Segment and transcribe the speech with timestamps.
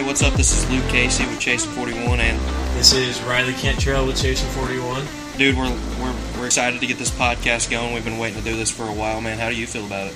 [0.00, 0.38] Everybody, what's up?
[0.38, 2.40] This is Luke Casey with Chasing 41, and
[2.74, 5.04] This is Riley Cantrell with Chasing 41.
[5.36, 5.68] dude, we're,
[6.00, 7.92] we're we're excited to get this podcast going.
[7.92, 9.38] We've been waiting to do this for a while, man.
[9.38, 10.14] How do you feel about it?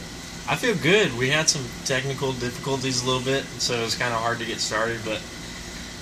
[0.48, 1.12] I feel good.
[1.18, 4.46] We had some technical difficulties a little bit, so it was kind of hard to
[4.46, 5.20] get started, but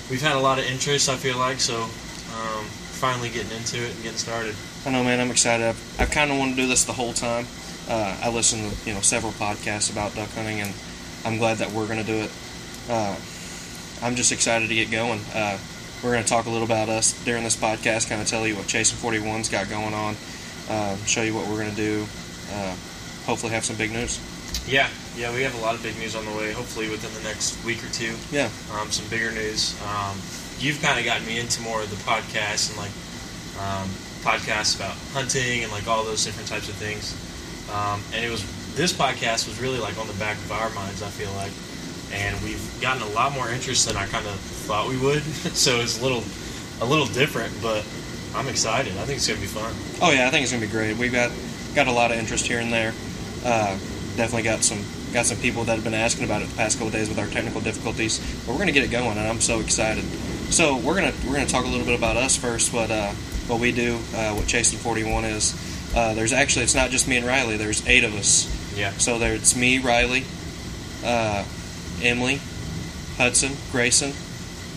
[0.09, 3.93] we've had a lot of interest, I feel like, so um, finally getting into it
[3.97, 4.55] and getting started.
[4.87, 5.19] I know, man.
[5.19, 5.67] I'm excited.
[5.67, 7.47] I've, I've kind of wanted to do this the whole time.
[7.89, 10.73] Uh, I listen to you know several podcasts about duck hunting, and
[11.25, 12.31] I'm glad that we're going to do it.
[12.89, 13.17] Uh,
[14.03, 15.21] I'm just excited to get going.
[15.35, 15.59] Uh,
[16.03, 18.57] we're going to talk a little about us during this podcast, kind of tell you
[18.57, 20.17] what Chasing 41's got going on,
[20.69, 22.07] uh, show you what we're going to do.
[22.53, 22.75] Uh,
[23.25, 24.19] hopefully, have some big news.
[24.67, 27.29] Yeah, yeah, we have a lot of big news on the way, hopefully within the
[27.29, 28.15] next week or two.
[28.31, 28.51] Yeah.
[28.75, 29.81] Um, some bigger news.
[29.87, 30.19] Um,
[30.59, 32.95] you've kind of gotten me into more of the podcast and like
[33.63, 33.89] um,
[34.23, 37.15] podcasts about hunting and like all those different types of things.
[37.71, 38.43] Um, and it was
[38.75, 41.03] this podcast was really like on the back of our minds.
[41.03, 41.53] I feel like,
[42.13, 45.23] and we've gotten a lot more interest than I kind of thought we would.
[45.57, 46.23] so it's a little
[46.81, 47.87] a little different, but
[48.35, 48.93] I'm excited.
[48.99, 49.75] I think it's gonna be fun.
[50.01, 50.97] Oh yeah, I think it's gonna be great.
[50.97, 51.31] We've got
[51.75, 52.93] got a lot of interest here and there.
[53.45, 53.79] Uh,
[54.17, 56.89] definitely got some got some people that have been asking about it the past couple
[56.89, 58.19] of days with our technical difficulties.
[58.47, 60.05] But we're gonna get it going, and I'm so excited.
[60.53, 62.73] So we're gonna we're gonna talk a little bit about us first.
[62.73, 63.13] What uh,
[63.47, 65.55] what we do, uh, what Chasing 41 is.
[65.95, 67.57] Uh, there's actually it's not just me and Riley.
[67.57, 68.49] There's eight of us.
[68.77, 68.93] Yeah.
[68.93, 70.25] So there it's me, Riley,
[71.05, 71.45] uh,
[72.03, 72.41] Emily,
[73.17, 74.13] Hudson, Grayson,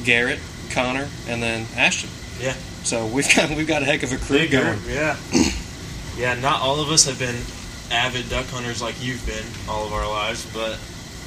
[0.06, 0.40] Garrett,
[0.72, 2.10] Connor, and then Ashton.
[2.40, 2.54] Yeah.
[2.84, 4.80] So we've got we've got a heck of a crew Big going.
[4.80, 5.18] group, Yeah.
[6.18, 7.36] yeah, not all of us have been
[7.92, 10.80] avid duck hunters like you've been all of our lives, but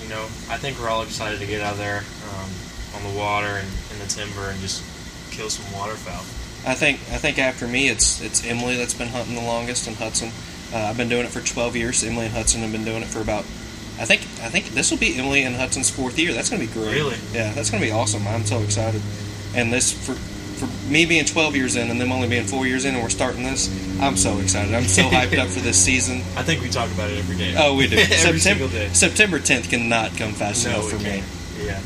[0.03, 1.99] you know, I think we're all excited to get out there
[2.31, 2.51] um,
[2.97, 4.83] on the water and in the timber and just
[5.31, 6.25] kill some waterfowl.
[6.67, 9.97] I think I think after me, it's it's Emily that's been hunting the longest, and
[9.97, 10.31] Hudson.
[10.73, 12.05] Uh, I've been doing it for 12 years.
[12.05, 13.45] Emily and Hudson have been doing it for about.
[14.01, 16.33] I think I think this will be Emily and Hudson's fourth year.
[16.33, 16.95] That's gonna be great.
[16.95, 17.17] Really?
[17.33, 18.27] Yeah, that's gonna be awesome.
[18.29, 19.03] I'm so excited.
[19.55, 20.15] And this for
[20.59, 23.11] for me being 12 years in and them only being four years in, and we're
[23.11, 23.69] starting this.
[24.01, 24.75] I'm so excited.
[24.75, 26.17] I'm so hyped up for this season.
[26.37, 27.55] I think we talk about it every day.
[27.57, 27.97] Oh, we do.
[27.99, 28.89] every September, single day.
[28.93, 31.23] September 10th cannot come fast No, enough for me.
[31.65, 31.81] Yeah.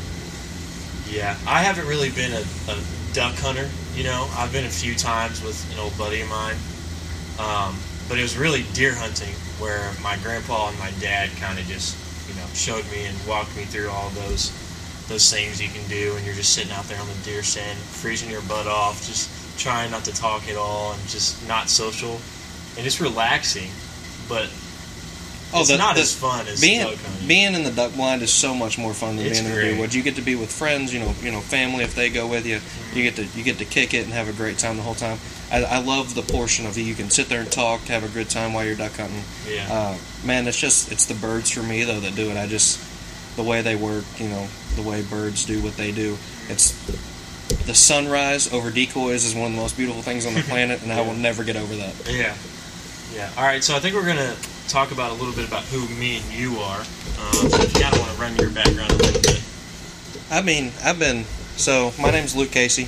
[1.07, 1.37] Yeah.
[1.47, 2.79] I haven't really been a, a
[3.13, 4.27] duck hunter, you know.
[4.35, 6.55] I've been a few times with an old buddy of mine.
[7.37, 7.77] Um,
[8.09, 11.95] but it was really deer hunting where my grandpa and my dad kind of just,
[12.27, 14.51] you know, showed me and walked me through all those
[15.07, 17.77] those things you can do and you're just sitting out there on the deer stand,
[17.77, 22.19] freezing your butt off, just trying not to talk at all and just not social.
[22.77, 23.69] And it's relaxing,
[24.29, 24.49] but
[25.61, 26.87] it's the- not the- as fun as being
[27.27, 29.79] being in the duck blind is so much more fun than It's being in the
[29.79, 29.95] woods.
[29.95, 32.45] You get to be with friends, you know, you know, family if they go with
[32.45, 32.57] you.
[32.57, 32.97] Mm-hmm.
[32.97, 34.95] You get to you get to kick it and have a great time the whole
[34.95, 35.17] time.
[35.51, 36.81] I, I love the portion of it.
[36.81, 39.23] you can sit there and talk, have a good time while you're duck hunting.
[39.47, 39.71] yeah.
[39.71, 42.37] Uh, man, it's just it's the birds for me though that do it.
[42.37, 42.79] I just
[43.35, 46.17] the way they work, you know, the way birds do what they do.
[46.49, 46.71] It's
[47.65, 50.91] the sunrise over decoys is one of the most beautiful things on the planet, and
[50.91, 51.93] I will never get over that.
[52.09, 52.33] Yeah.
[53.13, 53.29] Yeah.
[53.37, 53.63] All right.
[53.63, 54.35] So I think we're gonna
[54.73, 56.79] talk about a little bit about who me and you are.
[56.79, 59.39] Um, so you kind of want to run your background a little bit.
[60.31, 61.25] I mean, I've been
[61.55, 62.87] so my name's Luke Casey.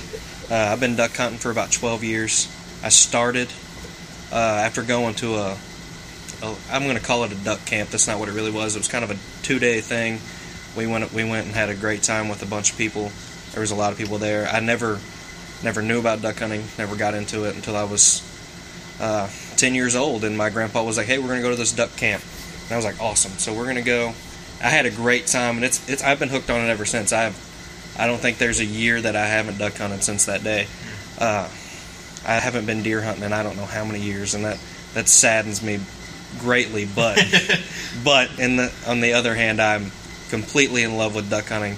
[0.50, 2.48] Uh, I've been duck hunting for about 12 years.
[2.82, 3.52] I started
[4.32, 5.58] uh, after going to a,
[6.42, 7.90] a I'm going to call it a duck camp.
[7.90, 8.74] That's not what it really was.
[8.74, 10.18] It was kind of a two day thing.
[10.76, 13.12] We went we went and had a great time with a bunch of people.
[13.52, 14.48] There was a lot of people there.
[14.48, 14.98] I never
[15.62, 16.64] never knew about duck hunting.
[16.78, 18.22] Never got into it until I was
[18.98, 21.72] uh, 10 years old, and my grandpa was like, "Hey, we're to go to this
[21.72, 22.22] duck camp."
[22.64, 24.14] And I was like, "Awesome!" So we're to go.
[24.62, 27.12] I had a great time, and it's it's I've been hooked on it ever since.
[27.12, 27.36] I've
[27.98, 30.66] I don't think there's a year that I haven't duck hunted since that day.
[31.18, 31.48] Uh,
[32.26, 34.58] I haven't been deer hunting in I don't know how many years, and that
[34.94, 35.80] that saddens me
[36.38, 36.84] greatly.
[36.86, 37.16] But
[38.04, 39.92] but in the on the other hand, I'm
[40.28, 41.76] completely in love with duck hunting.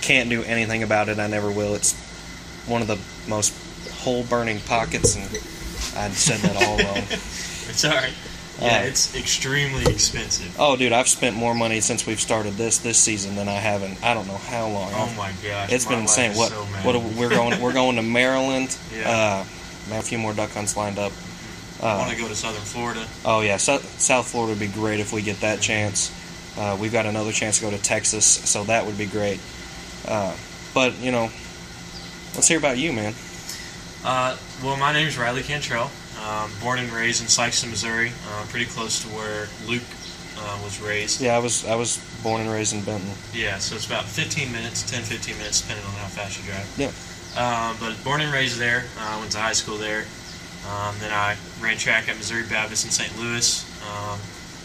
[0.00, 1.18] Can't do anything about it.
[1.18, 1.74] I never will.
[1.74, 1.94] It's
[2.66, 2.98] one of the
[3.28, 3.52] most
[3.92, 5.24] hole burning pockets, and
[5.96, 7.02] I said that all wrong.
[7.70, 8.12] It's all right.
[8.60, 10.56] Yeah, Uh, it's extremely expensive.
[10.58, 13.82] Oh, dude, I've spent more money since we've started this this season than I have
[13.82, 14.90] in I don't know how long.
[14.94, 15.70] Oh my gosh.
[15.70, 16.34] It's my been insane.
[16.36, 16.48] What?
[16.50, 16.96] so what?
[17.16, 17.60] We're going.
[17.60, 18.76] We're going to Maryland.
[18.96, 19.08] Yeah.
[19.10, 19.44] Uh,
[19.90, 21.12] I have a few more duck hunts lined up.
[21.82, 23.06] I want Uh, to go to Southern Florida.
[23.24, 26.10] oh yeah, so, South Florida would be great if we get that chance.
[26.58, 29.38] Uh, we've got another chance to go to Texas, so that would be great.
[30.08, 30.34] Uh,
[30.74, 31.30] but you know,
[32.34, 33.14] let's hear about you, man.
[34.04, 35.90] Uh, well, my name is Riley Cantrell.
[36.22, 39.82] Um, born and raised in Sikeston, Missouri, uh, pretty close to where Luke
[40.38, 41.20] uh, was raised.
[41.20, 43.10] Yeah, I was I was born and raised in Benton.
[43.32, 46.66] Yeah, so it's about 15 minutes, 10, 15 minutes, depending on how fast you drive.
[46.76, 46.90] Yeah.
[47.38, 48.84] Um, but born and raised there.
[48.98, 50.04] uh, went to high school there.
[50.68, 53.16] Um, then I ran track at Missouri Baptist in St.
[53.18, 53.64] Louis.
[53.86, 54.18] Um,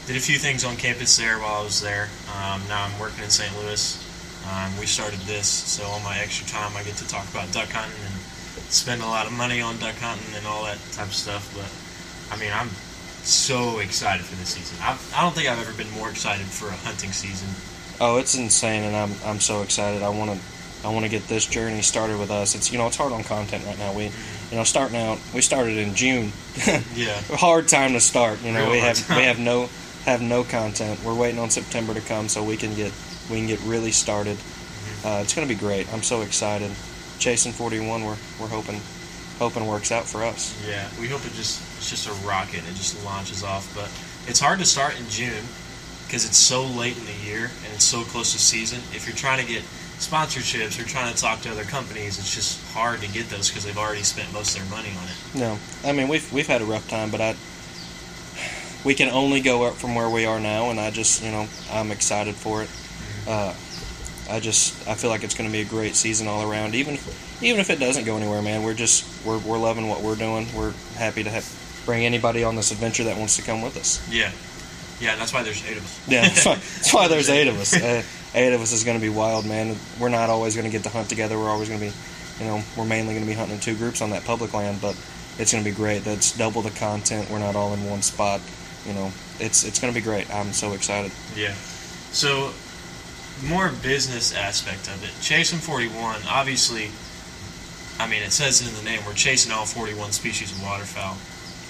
[0.07, 2.09] did a few things on campus there while I was there.
[2.33, 3.53] Um, now I'm working in St.
[3.61, 3.99] Louis.
[4.51, 7.69] Um, we started this, so on my extra time, I get to talk about duck
[7.69, 8.13] hunting and
[8.69, 11.53] spend a lot of money on duck hunting and all that type of stuff.
[11.55, 11.69] But
[12.35, 12.69] I mean, I'm
[13.23, 14.77] so excited for this season.
[14.81, 17.49] I've, I don't think I've ever been more excited for a hunting season.
[18.01, 20.01] Oh, it's insane, and I'm I'm so excited.
[20.03, 22.55] I want to I want to get this journey started with us.
[22.55, 23.93] It's you know it's hard on content right now.
[23.93, 26.31] We you know starting out we started in June.
[26.95, 27.19] Yeah.
[27.31, 28.41] hard time to start.
[28.43, 29.17] You know Real we have time.
[29.17, 29.69] we have no
[30.05, 30.99] have no content.
[31.03, 32.91] We're waiting on September to come so we can get
[33.29, 34.37] we can get really started.
[34.37, 35.07] Mm-hmm.
[35.07, 35.91] Uh, it's going to be great.
[35.93, 36.71] I'm so excited.
[37.23, 38.81] Chasing 41, we're we're hoping
[39.39, 40.61] hoping works out for us.
[40.67, 43.73] Yeah, we hope it just it's just a rocket and it just launches off.
[43.73, 43.89] But
[44.29, 45.45] it's hard to start in June
[46.05, 48.79] because it's so late in the year and it's so close to season.
[48.93, 49.61] If you're trying to get
[49.99, 53.63] sponsorships or trying to talk to other companies, it's just hard to get those because
[53.63, 55.15] they've already spent most of their money on it.
[55.33, 57.37] No, I mean we've we've had a rough time, but I
[58.83, 61.47] we can only go up from where we are now, and I just you know
[61.71, 62.69] I'm excited for it.
[63.25, 63.53] Uh,
[64.29, 66.75] I just I feel like it's going to be a great season all around.
[66.75, 66.97] Even
[67.41, 70.47] even if it doesn't go anywhere, man, we're just we're we're loving what we're doing.
[70.55, 74.05] We're happy to have, bring anybody on this adventure that wants to come with us.
[74.09, 74.31] Yeah,
[74.99, 76.07] yeah, that's why there's eight of us.
[76.07, 77.73] Yeah, that's why, that's why there's eight of us.
[77.73, 78.03] Uh,
[78.33, 79.75] eight of us is going to be wild, man.
[79.99, 81.37] We're not always going to get to hunt together.
[81.37, 81.93] We're always going to be,
[82.39, 84.79] you know, we're mainly going to be hunting in two groups on that public land,
[84.81, 84.95] but
[85.37, 86.03] it's going to be great.
[86.03, 87.29] That's double the content.
[87.29, 88.39] We're not all in one spot.
[88.85, 90.33] You know, it's it's going to be great.
[90.33, 91.11] I'm so excited.
[91.35, 91.53] Yeah.
[92.11, 92.53] So,
[93.41, 95.11] more business aspect of it.
[95.21, 96.91] Chasing 41, obviously,
[97.99, 101.17] I mean, it says it in the name, we're chasing all 41 species of waterfowl.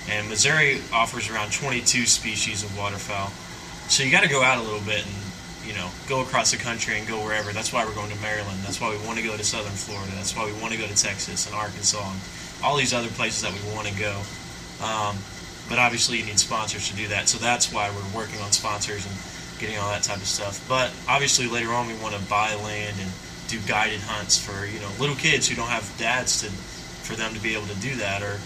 [0.10, 3.32] And Missouri offers around 22 species of waterfowl.
[3.88, 5.16] So you got to go out a little bit and,
[5.68, 7.52] you know, go across the country and go wherever.
[7.52, 8.60] That's why we're going to Maryland.
[8.64, 10.12] That's why we want to go to southern Florida.
[10.16, 12.20] That's why we want to go to Texas and Arkansas and
[12.64, 14.16] all these other places that we want to go.
[14.84, 15.18] Um,
[15.70, 17.30] but obviously, you need sponsors to do that.
[17.30, 19.16] So that's why we're working on sponsors and
[19.64, 20.64] getting all that type of stuff.
[20.68, 23.10] But obviously, later on, we want to buy land and
[23.48, 27.34] do guided hunts for you know little kids who don't have dads to for them
[27.34, 28.40] to be able to do that, or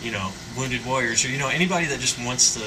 [0.00, 2.64] you know wounded warriors, or you know anybody that just wants to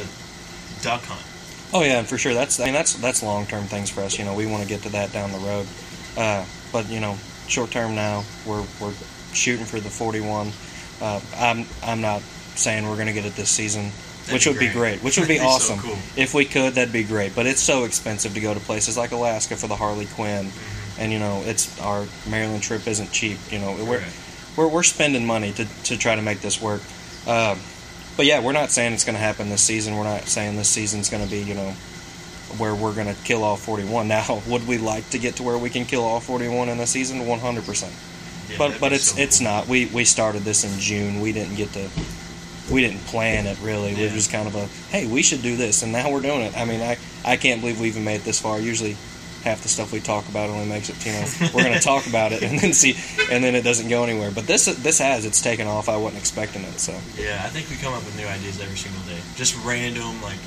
[0.83, 1.25] duck hunt.
[1.73, 2.33] Oh yeah, for sure.
[2.33, 4.19] That's I mean that's that's long term things for us.
[4.19, 5.67] You know, we want to get to that down the road.
[6.15, 7.17] Uh, but you know,
[7.47, 8.93] short term now, we're we're
[9.33, 10.51] shooting for the 41.
[11.01, 12.21] Uh, I'm I'm not
[12.55, 13.91] saying we're going to get it this season,
[14.25, 14.73] That'd which be would be great.
[14.73, 15.03] great.
[15.03, 15.79] Which would be be so awesome.
[15.79, 15.97] cool.
[16.15, 17.35] If we could, that'd be great.
[17.35, 20.49] But it's so expensive to go to places like Alaska for the harlequin,
[20.99, 23.37] and you know, it's our Maryland trip isn't cheap.
[23.51, 24.13] You know, we're Correct.
[24.57, 26.81] we're, we're spending money to, to try to make this work.
[27.27, 27.59] Um,
[28.17, 29.95] but yeah, we're not saying it's going to happen this season.
[29.97, 31.71] We're not saying this season's going to be, you know,
[32.57, 34.07] where we're going to kill all 41.
[34.15, 36.87] Now, would we like to get to where we can kill all 41 in a
[36.87, 37.21] season?
[37.21, 38.11] 100%.
[38.49, 39.47] Yeah, but but it's so it's cool.
[39.47, 39.67] not.
[39.67, 41.19] We we started this in June.
[41.19, 41.89] We didn't get to
[42.71, 43.91] we didn't plan it really.
[43.91, 44.07] Yeah.
[44.07, 46.57] We're just kind of a hey, we should do this, and now we're doing it.
[46.57, 48.59] I mean, I I can't believe we even made it this far.
[48.59, 48.97] Usually,
[49.43, 51.05] half the stuff we talk about only makes it.
[51.05, 52.97] You know, we're going to talk about it and then see,
[53.31, 54.31] and then it doesn't go anywhere.
[54.31, 55.87] But this this has it's taken off.
[55.87, 56.79] I wasn't expecting it.
[56.79, 59.21] So Yeah, I think we come up with new ideas every single day.
[59.35, 60.39] Just random, like,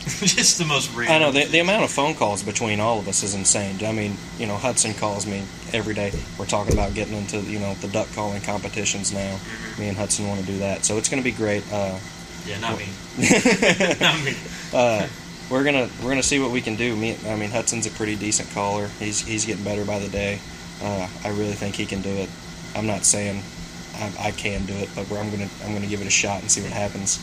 [0.04, 1.14] just the most random.
[1.14, 3.84] I know the, the amount of phone calls between all of us is insane.
[3.84, 6.12] I mean, you know, Hudson calls me every day.
[6.38, 9.38] We're talking about getting into you know the duck calling competitions now.
[9.78, 11.62] Me and Hudson want to do that, so it's going to be great.
[11.72, 11.98] Uh,
[12.46, 12.86] Yeah, not me.
[14.00, 14.34] not me.
[14.72, 15.06] uh,
[15.50, 16.96] we're gonna we're gonna see what we can do.
[16.96, 18.88] Me, I mean, Hudson's a pretty decent caller.
[18.98, 20.38] He's he's getting better by the day.
[20.82, 22.30] Uh, I really think he can do it.
[22.74, 23.42] I'm not saying
[23.96, 26.50] I, I can do it, but I'm gonna I'm gonna give it a shot and
[26.50, 27.18] see what happens.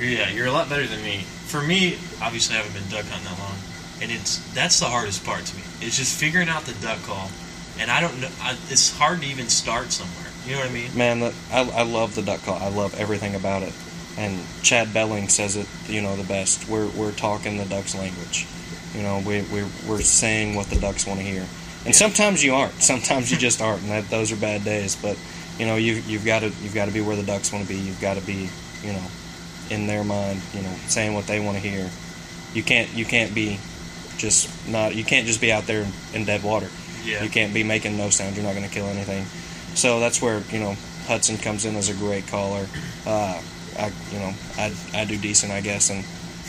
[0.00, 1.20] Yeah, you're a lot better than me.
[1.46, 3.56] For me, obviously, I haven't been duck hunting that long,
[4.02, 5.62] and it's that's the hardest part to me.
[5.80, 7.30] It's just figuring out the duck call,
[7.78, 8.28] and I don't know.
[8.40, 10.32] I, it's hard to even start somewhere.
[10.44, 10.96] You know what I mean?
[10.96, 12.56] Man, the, I, I love the duck call.
[12.56, 13.72] I love everything about it.
[14.18, 16.68] And Chad Belling says it, you know, the best.
[16.68, 18.46] We're, we're talking the ducks' language.
[18.94, 21.40] You know, we, we're, we're saying what the ducks want to hear.
[21.40, 21.92] And Yeah.
[21.92, 22.72] sometimes you aren't.
[22.80, 24.94] Sometimes you just aren't, and that, those are bad days.
[24.96, 25.18] But
[25.58, 27.68] you know, you you've got to you've got to be where the ducks want to
[27.68, 27.78] be.
[27.78, 28.48] You've got to be,
[28.82, 29.04] you know,
[29.70, 30.40] in their mind.
[30.54, 31.90] You know, saying what they want to hear.
[32.54, 33.58] You can't you can't be
[34.18, 34.94] just not.
[34.94, 36.68] You can't just be out there in, dead water.
[37.04, 37.22] Yeah.
[37.22, 38.36] You can't be making no sound.
[38.36, 39.24] You're not going to kill anything.
[39.74, 42.66] So that's where you know Hudson comes in as a great caller.
[43.06, 43.40] Uh,
[43.78, 46.04] I you know I, I do decent I guess, and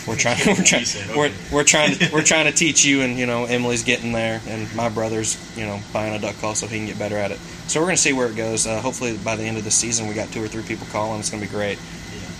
[0.07, 3.19] we're trying we're trying Decent, we're, we're trying to we're trying to teach you, and
[3.19, 6.67] you know Emily's getting there, and my brother's you know buying a duck call so
[6.67, 7.39] he can get better at it.
[7.67, 8.65] So we're going to see where it goes.
[8.65, 11.19] Uh, hopefully by the end of the season we got two or three people calling.
[11.19, 11.77] It's going to be great.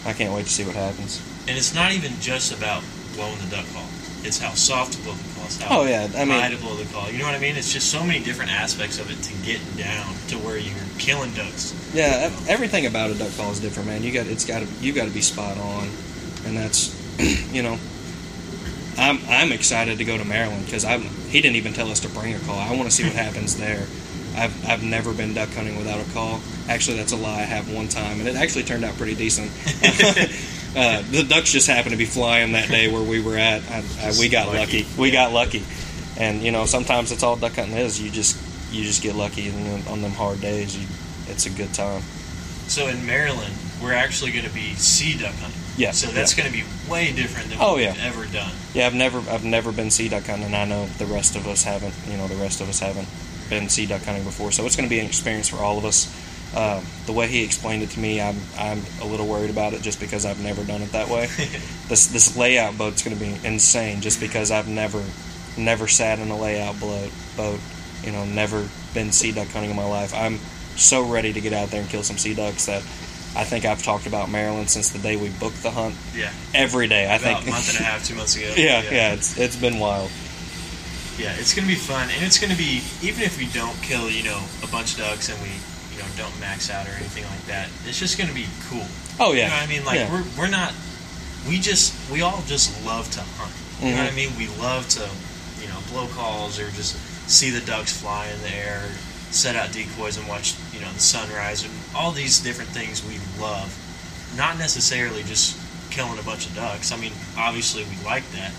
[0.06, 1.22] I can't wait to see what happens.
[1.48, 2.84] And it's not even just about
[3.16, 3.88] blowing the duck call.
[4.24, 5.46] It's how soft to blow the call.
[5.46, 7.10] It's how Oh, yeah, I mean- high to blow the call.
[7.10, 7.56] You know what I mean?
[7.56, 11.32] It's just so many different aspects of it to get down to where you're killing
[11.34, 11.74] ducks.
[11.94, 14.04] Yeah, everything about a duck call is different, man.
[14.04, 15.90] You got it's got to you got to be spot on,
[16.46, 16.94] and that's
[17.54, 17.78] you know
[18.98, 22.10] I'm I'm excited to go to Maryland because I'm he didn't even tell us to
[22.10, 22.58] bring a call.
[22.60, 23.86] I want to see what happens there.
[24.38, 26.40] I've I've never been duck hunting without a call.
[26.70, 27.40] Actually, that's a lie.
[27.40, 29.48] I have one time, and it actually turned out pretty decent.
[30.76, 33.62] uh, the ducks just happened to be flying that day where we were at.
[33.70, 34.84] I, I, we got lucky.
[34.84, 34.88] lucky.
[35.02, 35.64] We got lucky,
[36.18, 38.02] and you know sometimes it's all duck hunting is.
[38.02, 38.38] You just
[38.72, 40.88] you just get lucky, and then on them hard days, you,
[41.28, 42.02] it's a good time.
[42.68, 45.62] So in Maryland, we're actually going to be sea duck hunting.
[45.78, 46.44] Yeah, So that's yeah.
[46.44, 47.92] going to be way different than Oh, yeah.
[47.94, 48.52] we've ever done.
[48.74, 51.48] Yeah, I've never I've never been sea duck hunting, and I know the rest of
[51.48, 51.94] us haven't.
[52.10, 53.08] You know, the rest of us haven't
[53.50, 55.86] been sea duck hunting before, so it's going to be an experience for all of
[55.86, 56.08] us.
[56.56, 59.82] Um, the way he explained it to me, I'm I'm a little worried about it
[59.82, 61.26] just because I've never done it that way.
[61.90, 65.04] this this layout boat's going to be insane just because I've never
[65.58, 67.60] never sat in a layout boat boat.
[68.04, 70.14] You know, never been sea duck hunting in my life.
[70.14, 70.38] I'm
[70.78, 72.82] so ready to get out there and kill some sea ducks that
[73.36, 75.96] I think I've talked about Maryland since the day we booked the hunt.
[76.16, 76.32] Yeah.
[76.54, 77.48] Every day, I About think.
[77.48, 78.54] a month and a half, two months ago.
[78.58, 80.10] yeah, yeah, it's it's been wild.
[81.18, 83.76] Yeah, it's going to be fun, and it's going to be even if we don't
[83.82, 85.50] kill, you know, a bunch of ducks and we,
[85.94, 87.70] you know, don't max out or anything like that.
[87.88, 88.86] It's just going to be cool.
[89.20, 89.86] Oh yeah, You know what I mean?
[89.86, 90.12] Like Yeah.
[90.14, 90.74] we're we're not.
[91.50, 93.54] We just we all just love to hunt.
[93.82, 94.16] You know what I Mhm.
[94.16, 94.38] mean?
[94.38, 95.10] We love to,
[95.62, 96.96] you know, blow calls or just
[97.28, 98.84] see the ducks fly in the air,
[99.32, 103.18] set out decoys and watch, you know, the sunrise and all these different things we
[103.42, 103.74] love.
[104.38, 105.58] Not necessarily just
[105.90, 106.92] killing a bunch of ducks.
[106.92, 108.52] I mean, obviously we like that,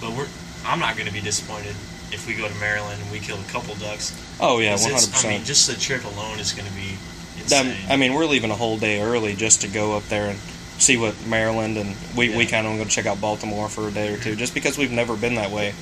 [0.00, 0.28] but we're.
[0.66, 1.74] I'm not going to be disappointed
[2.14, 4.12] if we go to Maryland and we kill a couple ducks.
[4.40, 5.44] Oh yeah, one hundred I mean, percent.
[5.44, 6.96] just the trip alone is going to be
[7.40, 7.76] insane.
[7.88, 10.38] I mean, we're leaving a whole day early just to go up there and
[10.78, 13.86] see what Maryland and we, we kind of want to go check out Baltimore for
[13.88, 14.38] a day or two, mm-hmm.
[14.38, 15.74] just because we've never been that way,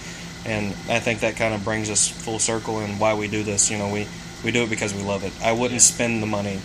[0.44, 3.70] and I think that kind of brings us full circle and why we do this.
[3.70, 4.06] You know, we
[4.44, 5.32] we do it because we love it.
[5.42, 5.78] I wouldn't Yeah.
[5.78, 6.60] spend the money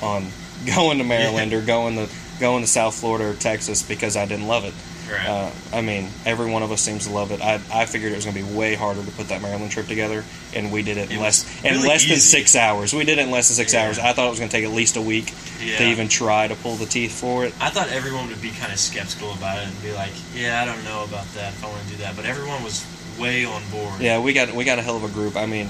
[0.00, 0.26] on
[0.66, 2.08] going to Maryland or going to
[2.40, 4.74] going to South Florida or Texas because I didn't love it.
[5.10, 5.26] Right.
[5.26, 7.40] Uh, I mean, every one of us seems to love it.
[7.40, 9.86] I, I figured it was going to be way harder to put that Maryland trip
[9.86, 12.92] together, and we did it in less was in really less than six hours.
[12.92, 13.86] We did it in less than six Yeah.
[13.86, 13.98] hours.
[13.98, 15.78] I thought it was going to take at least a week yeah.
[15.78, 17.54] to even try to pull the teeth for it.
[17.60, 20.64] I thought everyone would be kind of skeptical about it and be like, "Yeah, I
[20.64, 21.52] don't know about that.
[21.54, 22.84] If I want to do that," but everyone was
[23.18, 24.00] way on board.
[24.00, 25.36] Yeah, we got we got a hell of a group.
[25.36, 25.68] I mean,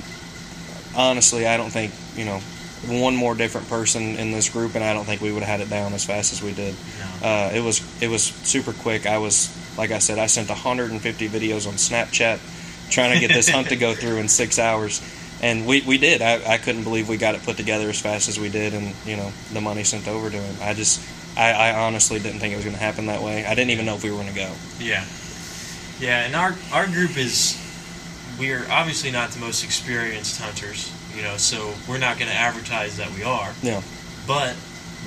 [0.95, 2.41] honestly, I don't think you know
[2.87, 5.67] one more different person in this group, and I don't think we would have had
[5.67, 6.75] it down as fast as we did.
[7.21, 7.29] No.
[7.29, 9.07] Uh, it was it was super quick.
[9.07, 12.41] I was like I said, I sent 150 videos on Snapchat
[12.91, 15.01] trying to get this hunt to go through in six hours,
[15.41, 16.23] and we, we did.
[16.23, 18.95] I, I couldn't believe we got it put together as fast as we did, and
[19.07, 20.57] you know the money sent over to him.
[20.61, 21.01] I just
[21.37, 23.45] I, I honestly didn't think it was going to happen that way.
[23.45, 24.53] I didn't even know if we were going to go.
[24.79, 25.05] Yeah.
[26.01, 27.59] Yeah, and our our group is
[28.39, 32.97] we're obviously not the most experienced hunters, you know, so we're not going to advertise
[32.97, 33.53] that we are.
[33.63, 33.83] Yeah.
[34.27, 34.57] But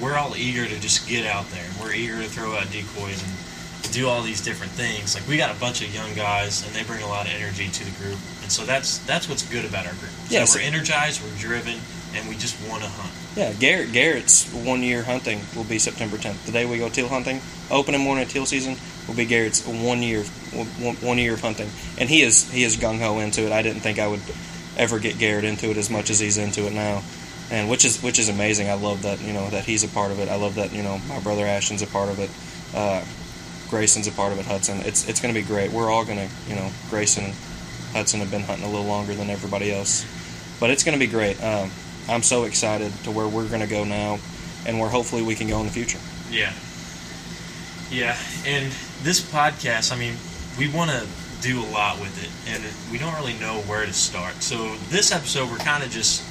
[0.02, 1.64] we're all eager to just get out there.
[1.66, 5.16] and We're eager to throw out decoys and do all these different things.
[5.16, 7.70] Like we got a bunch of young guys, and they bring a lot of energy
[7.70, 10.12] to the group, and so that's that's what's good about our group.
[10.28, 11.80] So Yeah, so- we're energized, we're driven,
[12.14, 13.14] and we just want to hunt.
[13.38, 16.46] Yeah, Garrett Garrett's one year hunting will be September 10th.
[16.46, 20.02] The day we go teal hunting, opening morning of teal season will be Garrett's one
[20.02, 23.52] year one, one year of hunting, and he is he is gung ho into it.
[23.52, 24.22] I didn't think I would
[24.78, 27.02] ever get Garrett into it as much as he's into it now,
[27.52, 28.70] and which is which is amazing.
[28.70, 30.30] I love that you know that he's a part of it.
[30.30, 32.30] I love that you know my brother Ashton's a part of it.
[32.74, 33.04] Uh,
[33.70, 34.46] Grayson's a part of it.
[34.46, 34.80] Hudson.
[34.82, 35.72] It's it's going to be great.
[35.72, 37.34] We're all going to you know Grayson and
[37.94, 40.06] Hudson have been hunting a little longer than everybody else,
[40.60, 41.42] but it's going to be great.
[41.44, 41.72] Um,
[42.08, 44.20] I'm so excited to where we're going to go now,
[44.66, 46.00] and where hopefully we can go in the future.
[46.30, 46.54] Yeah.
[47.92, 48.18] Yeah,
[48.48, 50.16] and this podcast, I mean,
[50.58, 51.08] we want to
[51.42, 54.42] do a lot with it, and we don't really know where to start.
[54.42, 56.24] So this episode, we're kind of just,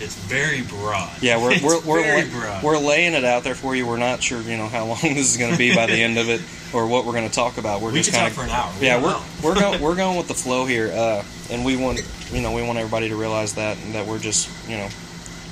[0.00, 1.10] it's very broad.
[1.22, 2.62] Yeah, we're we're we're, very la- broad.
[2.62, 3.86] we're laying it out there for you.
[3.86, 6.18] We're not sure you know how long this is going to be by the end
[6.18, 6.40] of it,
[6.72, 7.80] or what we're going to talk about.
[7.80, 8.72] We're we just kind of for an hour.
[8.80, 12.00] We yeah we're we're going we're going with the flow here, uh, and we want
[12.32, 14.88] you know we want everybody to realize that that we're just you know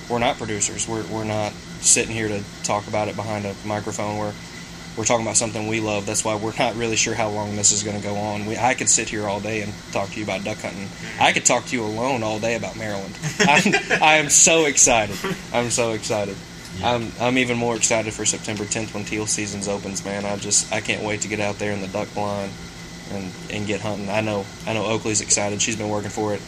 [0.08, 0.88] we're not producers.
[0.88, 4.18] We're we're not sitting here to talk about it behind a microphone.
[4.18, 4.32] We're
[4.96, 6.06] we're talking about something we love.
[6.06, 8.46] That's why we're not really sure how long this is going to go on.
[8.46, 10.88] We, I could sit here all day and talk to you about duck hunting.
[11.20, 13.16] I could talk to you alone all day about Maryland.
[13.40, 15.16] I'm, I am so excited.
[15.52, 16.36] I'm so excited.
[16.78, 16.94] Yeah.
[16.94, 20.04] I'm I'm even more excited for September 10th when teal seasons opens.
[20.04, 22.50] Man, I just I can't wait to get out there in the duck blind
[23.10, 24.08] and and get hunting.
[24.08, 25.60] I know I know Oakley's excited.
[25.60, 26.40] She's been working for it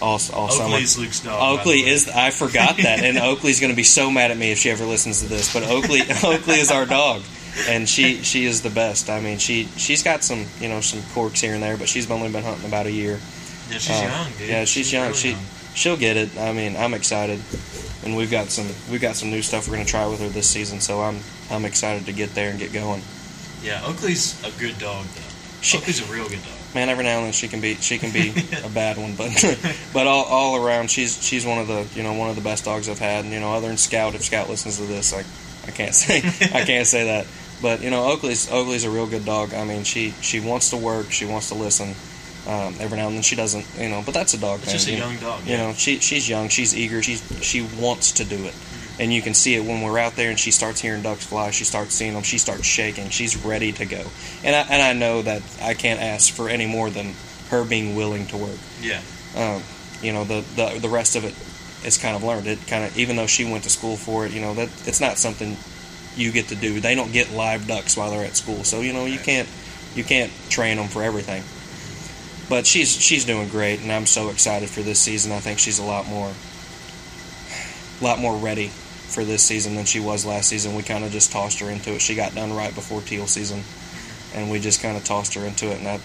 [0.00, 0.74] all all summer.
[0.74, 1.58] Oakley's Luke's dog.
[1.58, 2.08] Oakley is.
[2.08, 4.84] I forgot that, and Oakley's going to be so mad at me if she ever
[4.84, 5.52] listens to this.
[5.52, 7.22] But Oakley, Oakley is our dog,
[7.68, 9.08] and she she is the best.
[9.10, 12.10] I mean, she she's got some you know some quirks here and there, but she's
[12.10, 13.18] only been hunting about a year.
[13.70, 14.48] Yeah, she's uh, young, dude.
[14.48, 15.08] yeah, she's young.
[15.08, 15.36] really She-
[15.72, 16.36] She'll get it.
[16.36, 17.40] I mean, I'm excited,
[18.04, 20.28] and we've got some we've got some new stuff we're going to try with her
[20.28, 20.80] this season.
[20.80, 23.02] So I'm I'm excited to get there and get going.
[23.62, 25.22] Yeah, Oakley's a good dog, though.
[25.60, 26.74] she, Oakley's a real good dog.
[26.74, 28.30] man, every now and then she can be she can be
[28.64, 29.30] a bad one, but
[29.94, 32.64] but all, all around she's she's one of the you know one of the best
[32.64, 33.24] dogs I've had.
[33.24, 35.22] And, you know, other than Scout, if Scout listens to this, I
[35.68, 36.16] I can't say
[36.52, 37.26] I can't say that.
[37.62, 39.52] But you know, Oakley's Oakley's a real good dog.
[39.54, 41.94] I mean, she she wants to work, she wants to listen.
[42.48, 44.60] Um, every now and then she doesn't, you know, but that's a dog.
[44.62, 44.74] It's man.
[44.76, 45.46] just a You- young dog.
[45.46, 48.54] you know, she she's young, she's eager, she's she wants to do it,
[48.98, 51.50] and you can see it when we're out there and she starts hearing ducks fly,
[51.50, 54.02] she starts seeing them, she starts shaking, she's ready to go,
[54.42, 57.12] and I and I know that I can't ask for any more than
[57.50, 58.58] her being willing to work.
[58.80, 59.02] Yeah.
[59.36, 59.62] Um,
[60.02, 61.34] you know, the, the the rest of it
[61.86, 62.46] is kind of learned.
[62.46, 65.00] It kind of even though she went to school for it, you know, that it's
[65.00, 65.58] not something
[66.16, 66.80] you get to do.
[66.80, 69.48] They don't get live ducks while they're at school, so you know you can't
[69.94, 71.42] you can't train them for everything.
[72.48, 75.32] But she's she's doing great, and I'm so excited for this season.
[75.32, 76.32] I think she's a lot more,
[78.00, 80.74] a lot more ready for this season than she was last season.
[80.74, 82.00] We kind of just tossed her into it.
[82.00, 83.62] She got done right before teal season,
[84.34, 85.78] and we just kind of tossed her into it.
[85.78, 86.00] And I,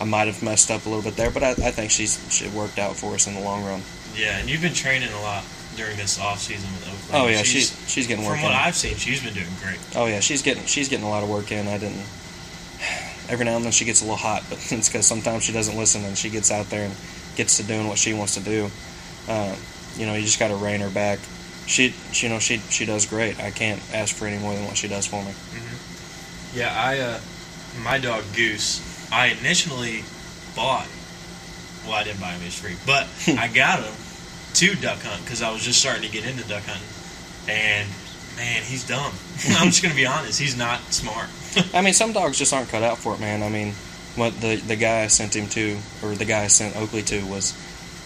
[0.00, 2.48] I might have messed up a little bit there, but I, I think she's she
[2.48, 3.82] worked out for us in the long run.
[4.14, 5.44] Yeah, and you've been training a lot
[5.76, 7.18] during this off season with Oakley.
[7.18, 8.52] Oh yeah, she's she's getting work from in.
[8.52, 9.78] what I've seen, she's been doing great.
[9.96, 11.66] Oh yeah, she's getting she's getting a lot of work in.
[11.68, 12.06] I didn't.
[13.28, 15.76] Every now and then she gets a little hot, but it's because sometimes she doesn't
[15.76, 16.94] listen and she gets out there and
[17.36, 18.70] gets to doing what she wants to do.
[19.28, 19.54] Uh,
[19.96, 21.18] you know, you just got to rein her back.
[21.66, 23.40] She, she, you know, she she does great.
[23.40, 25.32] I can't ask for any more than what she does for me.
[26.54, 27.20] Yeah, I uh,
[27.82, 28.80] my dog Goose.
[29.10, 30.02] I initially
[30.54, 30.88] bought.
[31.84, 33.06] Well, I didn't buy him; he was free, but
[33.38, 33.92] I got him
[34.54, 36.88] to duck hunt because I was just starting to get into duck hunting,
[37.48, 37.88] and
[38.36, 39.12] man, he's dumb.
[39.58, 41.28] I'm just gonna be honest; he's not smart.
[41.74, 43.42] I mean, some dogs just aren't cut out for it, man.
[43.42, 43.72] I mean,
[44.16, 47.24] what the the guy I sent him to, or the guy I sent Oakley to,
[47.26, 47.52] was,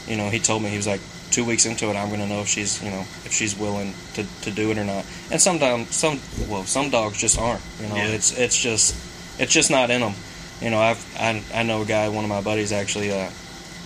[0.08, 1.00] you know, he told me he was like
[1.30, 4.24] two weeks into it, I'm gonna know if she's, you know, if she's willing to,
[4.42, 5.04] to do it or not.
[5.30, 6.18] And sometimes some,
[6.48, 7.60] well, some dogs just aren't.
[7.82, 8.06] You know, Yeah.
[8.08, 8.96] it's it's just
[9.38, 10.14] it's just not in them.
[10.62, 13.30] You know, I've I, I know a guy, one of my buddies actually uh,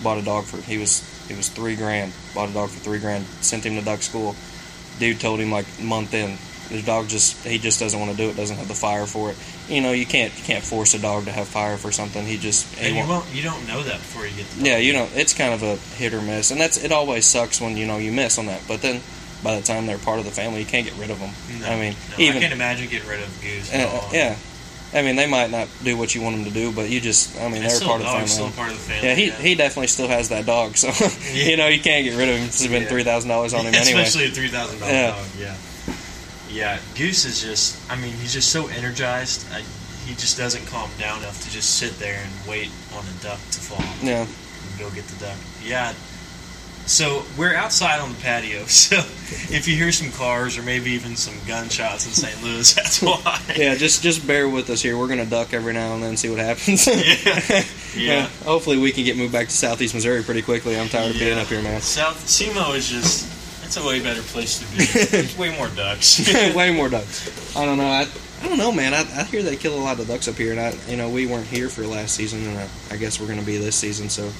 [0.01, 2.99] bought a dog for he was he was three grand, bought a dog for three
[2.99, 4.35] grand, sent him to duck school.
[4.99, 6.37] Dude told him like month in,
[6.69, 9.31] the dog just he just doesn't want to do it, doesn't have the fire for
[9.31, 9.37] it.
[9.67, 12.25] You know, you can't you can't force a dog to have fire for something.
[12.25, 14.67] He just he and you won't, you don't know that before you get the dog.
[14.67, 16.91] yeah, you know, it's kind of a hit or miss, and that's it.
[16.91, 19.01] Always sucks when you know you miss on that, but then
[19.43, 21.31] by the time they're part of the family, you can't get rid of them.
[21.59, 23.73] No, I mean, no, even I can't imagine getting rid of Goose.
[23.73, 24.35] uh, yeah,
[24.93, 27.39] I mean they might not do what you want them to do, but you just
[27.39, 29.07] I mean It's they're part of the still part of the family.
[29.09, 30.89] yeah, he he definitely still has that dog, so
[31.33, 32.45] you know you can't get rid of him.
[32.45, 32.89] It's been Yeah.
[32.89, 34.01] three thousand dollars on him anyway.
[34.03, 35.07] Especially a three thousand dollar Yeah.
[35.11, 35.25] dog.
[35.39, 35.55] Yeah.
[36.51, 37.79] Yeah, Goose is just.
[37.89, 39.47] I mean, he's just so energized.
[39.51, 39.63] I,
[40.05, 43.39] he just doesn't calm down enough to just sit there and wait on a duck
[43.51, 45.37] to fall Yeah, and go get the duck.
[45.63, 45.93] Yeah.
[46.85, 48.63] So we're outside on the patio.
[48.67, 48.97] So
[49.55, 52.43] if you hear some cars or maybe even some gunshots in St.
[52.43, 53.41] Louis, that's why.
[53.55, 53.73] yeah.
[53.75, 54.97] Just just bear with us here.
[54.97, 56.85] We're gonna duck every now and then, see what happens.
[56.87, 57.63] Yeah.
[57.95, 58.27] Yeah.
[58.43, 60.75] Hopefully we can get moved back to Southeast Missouri pretty quickly.
[60.79, 61.79] I'm tired of being up here, man.
[61.79, 63.29] South SEMO is just.
[63.65, 64.83] It's a way better place to be.
[65.05, 66.27] There's way more ducks.
[66.55, 67.55] Way more ducks.
[67.55, 67.85] I don't know.
[67.85, 68.07] I,
[68.41, 68.95] I don't know, man.
[68.95, 71.07] I, I hear they kill a lot of ducks up here, and I you know
[71.09, 74.09] we weren't here for last season, and I, I guess we're gonna be this season.
[74.09, 74.31] So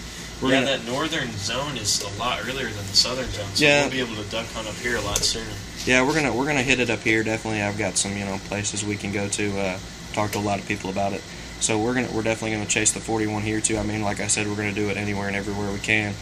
[0.42, 3.64] we're yeah, gonna that northern zone is a lot earlier than the southern zone, so
[3.66, 3.82] Yeah.
[3.84, 5.46] we'll be able to duck hunt up here a lot sooner.
[5.86, 7.24] yeah we're gonna we're gonna hit it up here.
[7.24, 9.60] Definitely, I've got some you know places we can go to.
[9.60, 9.80] Uh,
[10.14, 11.22] talk to a lot of people about it.
[11.60, 13.78] So we're gonna we're definitely gonna chase the 41 here too.
[13.78, 16.14] I mean, like I said, we're gonna do it anywhere and everywhere we can.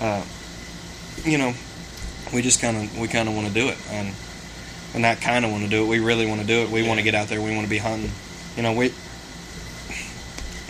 [0.00, 0.22] Uh,
[1.24, 1.52] you know,
[2.34, 4.12] we just kind of we kind of want to do it, and
[4.94, 5.88] and not kind of want to do it.
[5.88, 6.70] We really want to do it.
[6.70, 7.40] We want to get out there.
[7.40, 8.10] We want to be hunting.
[8.56, 8.92] You know, we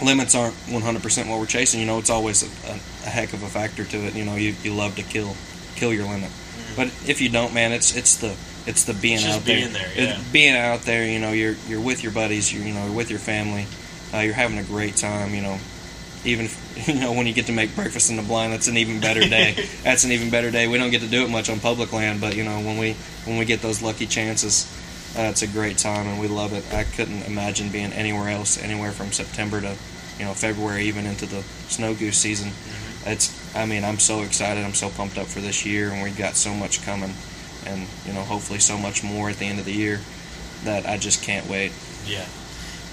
[0.03, 1.81] limits aren't 100% what we're chasing.
[1.81, 4.15] You know, it's always a, a, a heck of a factor to it.
[4.15, 5.35] You know, you, you love to kill
[5.77, 6.31] kill your limit,
[6.77, 8.37] but if you don't, man, it's it's the
[8.67, 9.57] it's the being It's out there.
[9.57, 10.21] being there, yeah.
[10.33, 11.07] being out there.
[11.07, 12.53] You know, you're you're with your buddies.
[12.53, 13.67] You're you know you're with your family.
[14.13, 15.35] Uh, you're having a great time.
[15.35, 15.59] You know,
[16.25, 18.77] even if, you know when you get to make breakfast in the blind, that's an
[18.77, 19.57] even better day.
[19.83, 20.69] that's an even better day.
[20.69, 22.93] We don't get to do it much on public land, but you know when we
[23.25, 24.67] when we get those lucky chances,
[25.17, 26.65] uh, it's a great time and we love it.
[26.75, 29.75] I couldn't imagine being anywhere else, anywhere from September to
[30.21, 32.53] you know February, even into the snow goose season.
[33.07, 34.63] It's I mean I'm so excited.
[34.63, 37.15] I'm so pumped up for this year, and we've got so much coming,
[37.65, 39.99] and you know hopefully so much more at the end of the year
[40.65, 41.73] that I just can't wait.
[42.07, 42.27] Yeah.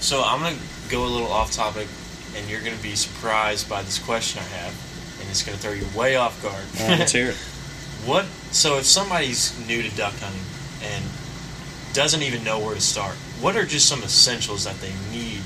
[0.00, 0.56] So I'm gonna
[0.88, 1.86] go a little off topic,
[2.34, 5.86] and you're gonna be surprised by this question I have, and it's gonna throw you
[5.94, 6.64] way off guard.
[6.80, 7.36] Uh, let's hear it.
[8.06, 8.26] What?
[8.52, 10.40] So if somebody's new to duck hunting
[10.82, 11.04] and
[11.92, 15.42] doesn't even know where to start, what are just some essentials that they need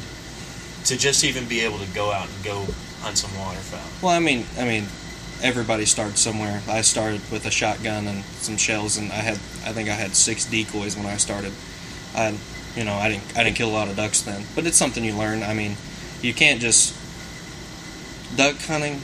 [0.93, 2.67] to just even be able to go out and go
[3.01, 3.81] hunt some waterfowl?
[4.03, 4.85] Well, I mean, I mean,
[5.43, 6.61] everybody starts somewhere.
[6.69, 10.15] I started with a shotgun and some shells, and I had, I think I had
[10.15, 11.53] six decoys when I started.
[12.15, 12.37] I,
[12.77, 15.03] you know, I didn't, I didn't kill a lot of ducks then, but it's something
[15.03, 15.43] you learn.
[15.43, 15.77] I mean,
[16.21, 16.95] you can't just
[18.37, 19.01] duck hunting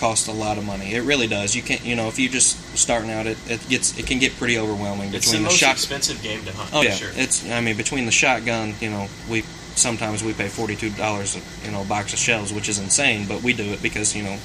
[0.00, 0.94] costs a lot of money.
[0.94, 1.54] It really does.
[1.54, 4.36] You can't, you know, if you're just starting out, it, it gets it can get
[4.36, 5.72] pretty overwhelming It's the between the, most shot.
[5.72, 6.70] expensive game to hunt.
[6.72, 7.10] Oh yeah, sure.
[7.14, 7.48] it's.
[7.48, 9.44] I mean, between the shotgun, you know, we
[9.78, 13.26] sometimes we pay forty two dollars, you know, a box of shells, which is insane,
[13.28, 14.38] but we do it because you know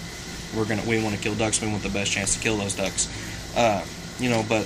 [0.55, 1.61] we're gonna we want to kill ducks.
[1.61, 3.07] We want the best chance to kill those ducks.
[3.55, 3.85] Uh,
[4.19, 4.61] you know, but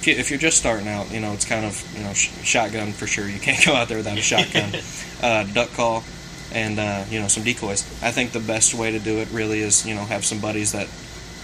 [0.00, 2.30] if, you, if you're just starting out, you know, it's kind of you know sh-
[2.42, 3.28] shotgun for sure.
[3.28, 4.72] You can't go out there without a shotgun.
[5.22, 6.04] uh, duck call,
[6.52, 7.82] and uh, you know some decoys.
[8.02, 10.72] I think the best way to do it really is you know have some buddies
[10.72, 10.88] that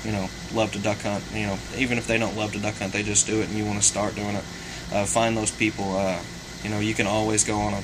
[0.04, 1.24] you know love to duck hunt.
[1.32, 3.56] You know even if they don't love to duck hunt, they just do it, and
[3.56, 4.44] you want to start doing it.
[4.92, 5.96] Uh, find those people.
[5.96, 6.18] Uh,
[6.62, 7.82] you know you can always go on a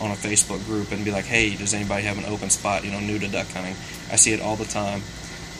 [0.00, 2.84] on a Facebook group and be like, hey, does anybody have an open spot?
[2.84, 3.76] You know, new to duck hunting.
[4.10, 5.02] I see it all the time,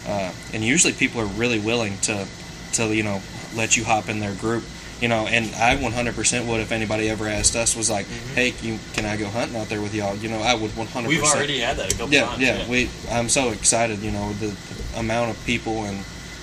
[0.07, 2.27] uh, and usually people are really willing to
[2.75, 3.20] to you know
[3.55, 4.64] let you hop in their group.
[5.01, 8.35] You know, and I 100% would if anybody ever asked us was like, Mhm.
[8.35, 11.07] "Hey, you, can I go hunting out there with y'all?" You know, I would 100%.
[11.09, 12.40] We've already had that a couple yeah, times.
[12.40, 14.01] yeah, We, I'm so excited.
[14.01, 15.99] You know, the, the amount of people and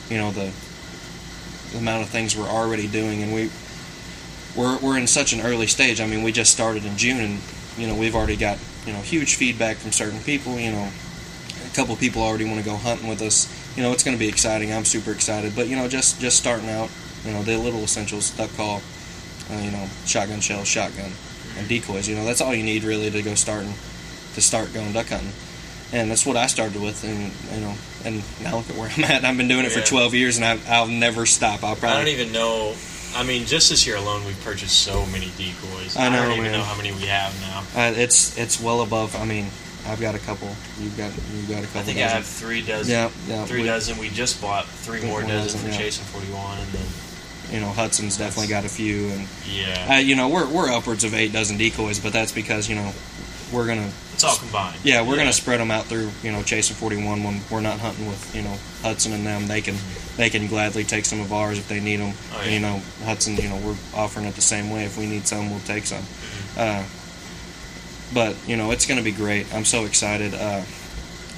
[0.09, 0.51] you know the,
[1.71, 3.49] the amount of things we're already doing, and we
[4.55, 6.01] we're we're in such an early stage.
[6.01, 7.39] I mean, we just started in June, and
[7.81, 10.59] you know we've already got you know huge feedback from certain people.
[10.59, 10.87] You know,
[11.65, 13.49] a couple people already want to go hunting with us.
[13.75, 14.71] You know, it's going to be exciting.
[14.71, 15.55] I'm super excited.
[15.55, 16.89] But you know, just just starting out,
[17.25, 18.81] you know, the little essentials: duck call,
[19.51, 21.11] uh, you know, shotgun shells, shotgun,
[21.57, 22.07] and decoys.
[22.07, 23.73] You know, that's all you need really to go starting
[24.35, 25.31] to start going duck hunting.
[25.93, 27.73] And that's what I started with, and you know,
[28.05, 29.25] and now look at where I'm at.
[29.25, 29.81] I've been doing it Yeah.
[29.81, 31.63] for 12 years, and I, I'll never stop.
[31.65, 32.73] I'll I don't even know.
[33.15, 35.97] I mean, just this year alone, we've purchased so many decoys.
[35.97, 36.51] I know, I don't even man.
[36.53, 37.59] know how many we have now.
[37.75, 39.15] uh, it's it's well above.
[39.15, 39.47] I mean,
[39.87, 40.47] I've got a couple.
[40.79, 41.81] You've got you've got a couple.
[41.81, 42.91] I think I have three dozen.
[42.91, 43.45] Yeah, yeah.
[43.45, 43.97] Three we- dozen.
[43.97, 45.77] We just bought three more dozen dozen, for yeah.
[45.77, 46.85] chasing forty one, and then
[47.53, 51.03] You know, Hudson's definitely got a few, and yeah, uh, you know we're we're upwards
[51.03, 52.93] of eight dozen decoys, but that's because you know
[53.51, 54.77] we're gonna it's all combined.
[54.83, 58.07] yeah we're gonna spread them out through you know chasing 41 when we're not hunting
[58.07, 59.47] with you know Hudson and them.
[59.47, 59.75] They can
[60.17, 62.13] they can gladly take some of ours if they need them.
[62.33, 64.83] Oh, And, you know Hudson, you know we're offering it the same way.
[64.85, 66.03] If we need some, we'll take some.
[66.57, 66.83] Uh,
[68.13, 69.53] but you know it's gonna be great.
[69.53, 70.33] I'm so excited.
[70.33, 70.61] Uh,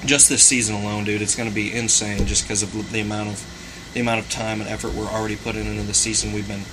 [0.04, 2.26] just this season alone, dude, it's gonna be insane.
[2.26, 5.66] Just because of the amount of the amount of time and effort we're already putting
[5.66, 6.32] into the season.
[6.32, 6.64] We've been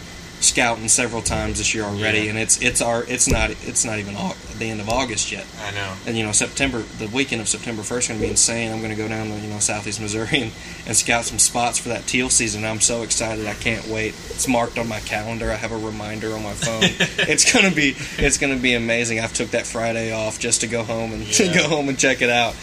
[0.41, 2.31] scouting several times this year already, Yeah.
[2.31, 4.15] and it's it's our it's not it's not even
[4.57, 5.45] the end of August yet.
[5.65, 5.93] I know.
[6.05, 8.71] And you know September, the weekend of September first, going to be insane.
[8.71, 10.51] I'm going to go down to you know Southeast Missouri and,
[10.87, 12.65] and scout some spots for that teal season.
[12.65, 13.45] I'm so excited.
[13.47, 14.09] I can't wait.
[14.29, 15.51] It's marked on my calendar.
[15.51, 16.81] I have a reminder on my phone.
[17.29, 19.19] it's going to be it's going to be amazing.
[19.19, 21.53] I've took that Friday off just to go home and to Yeah.
[21.53, 22.55] go home and check it out.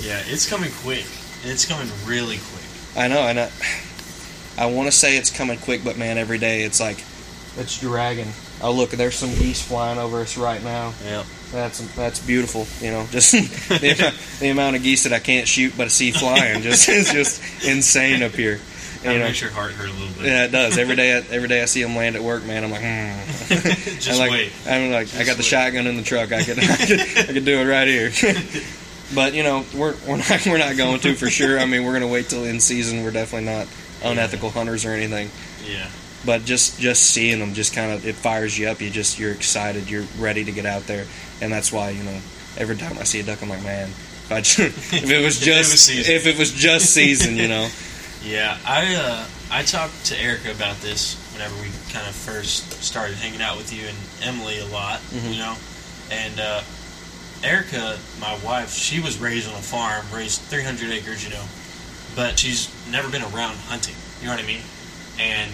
[0.00, 1.06] Yeah, it's coming quick.
[1.44, 2.64] It's coming really quick.
[2.96, 3.50] I know, and I,
[4.56, 6.98] I want to say it's coming quick, but man, every day it's like
[7.56, 8.28] it's dragging.
[8.62, 10.92] Oh look, there's some geese flying over us right now.
[11.04, 11.26] Yep.
[11.52, 12.66] That's that's beautiful.
[12.84, 13.32] You know, just
[13.80, 16.88] the, amount, the amount of geese that I can't shoot but I see flying just
[16.88, 18.60] is just insane up here.
[19.02, 20.24] That You know, makes your heart hurt a little bit.
[20.26, 20.78] yeah, it does.
[20.78, 22.64] Every day, I, every day I see them land at work, man.
[22.64, 23.54] I'm like, hmm.
[23.98, 24.52] Just I'm like, wait.
[24.66, 26.32] I'm like, I got the shotgun in the truck.
[26.32, 28.10] I could, I could, I could do it right here.
[29.14, 31.60] but you know, we're we're not we're not going to for sure.
[31.60, 33.04] I mean, we're gonna wait till in season.
[33.04, 33.66] We're definitely not
[34.04, 35.30] unethical hunters or anything.
[35.68, 35.88] Yeah.
[36.26, 38.80] But just just seeing them, just kind of it fires you up.
[38.80, 39.90] You just you're excited.
[39.90, 41.04] You're ready to get out there,
[41.42, 42.18] and that's why you know
[42.56, 43.88] every time I see a duck, I'm like, man.
[43.88, 46.14] If, I, ju- if it was If it was just season.
[46.14, 47.68] if it was just season, you know.
[48.24, 53.16] Yeah, I uh, I talked to Erica about this whenever we kind of first started
[53.16, 55.32] hanging out with you and Emily a lot, Mhm.
[55.34, 55.54] you know.
[56.10, 56.62] And uh,
[57.42, 61.44] Erica, my wife, she was raised on a farm, raised 300 acres, you know,
[62.14, 63.94] but she's never been around hunting.
[64.20, 64.62] You know what I mean?
[65.18, 65.52] And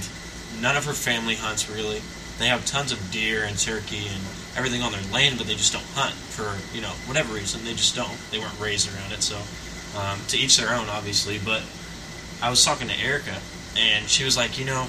[0.60, 2.00] none of her family hunts really.
[2.38, 4.22] They have tons of deer and turkey and
[4.56, 7.64] everything on their land, but they just don't hunt for you know whatever reason.
[7.64, 8.16] They just don't.
[8.30, 9.36] They weren't raised around it, so
[9.98, 11.38] um, to each their own, obviously.
[11.38, 11.62] But
[12.42, 13.36] I was talking to Erica,
[13.76, 14.86] and she was like, you know,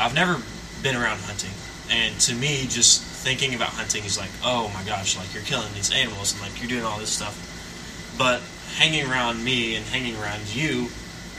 [0.00, 0.40] I've never
[0.82, 1.52] been around hunting,
[1.90, 5.68] and to me, just thinking about hunting is like, oh my gosh, like you're killing
[5.74, 7.36] these animals and like you're doing all this stuff.
[8.16, 8.40] But
[8.76, 10.88] hanging around me and hanging around you,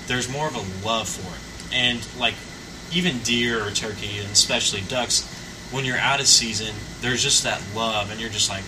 [0.08, 2.36] there's more of a love for it, and like
[2.92, 5.24] even deer or turkey, and especially ducks,
[5.72, 8.64] when you're out of season, there's just that love, and you're just like,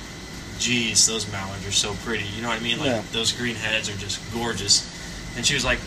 [0.60, 2.24] geez, those mallards are so pretty.
[2.36, 2.78] You know what I mean?
[2.80, 3.02] Like Yeah.
[3.12, 4.88] those green heads are just gorgeous.
[5.36, 5.80] And she was like,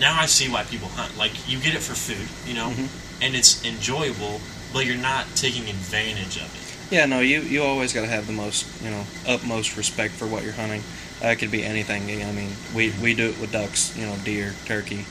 [0.00, 1.16] now I see why people hunt.
[1.16, 2.88] Like you get it for food, you know, Mhm.
[3.22, 4.40] and it's enjoyable,
[4.72, 6.94] but you're not taking advantage of it.
[6.94, 10.26] Yeah, no, you you always got to have the most, you know, utmost respect for
[10.26, 10.82] what you're hunting.
[11.24, 12.02] Uh, it could be anything.
[12.22, 15.06] I mean, we we do it with ducks, you know, deer, turkey,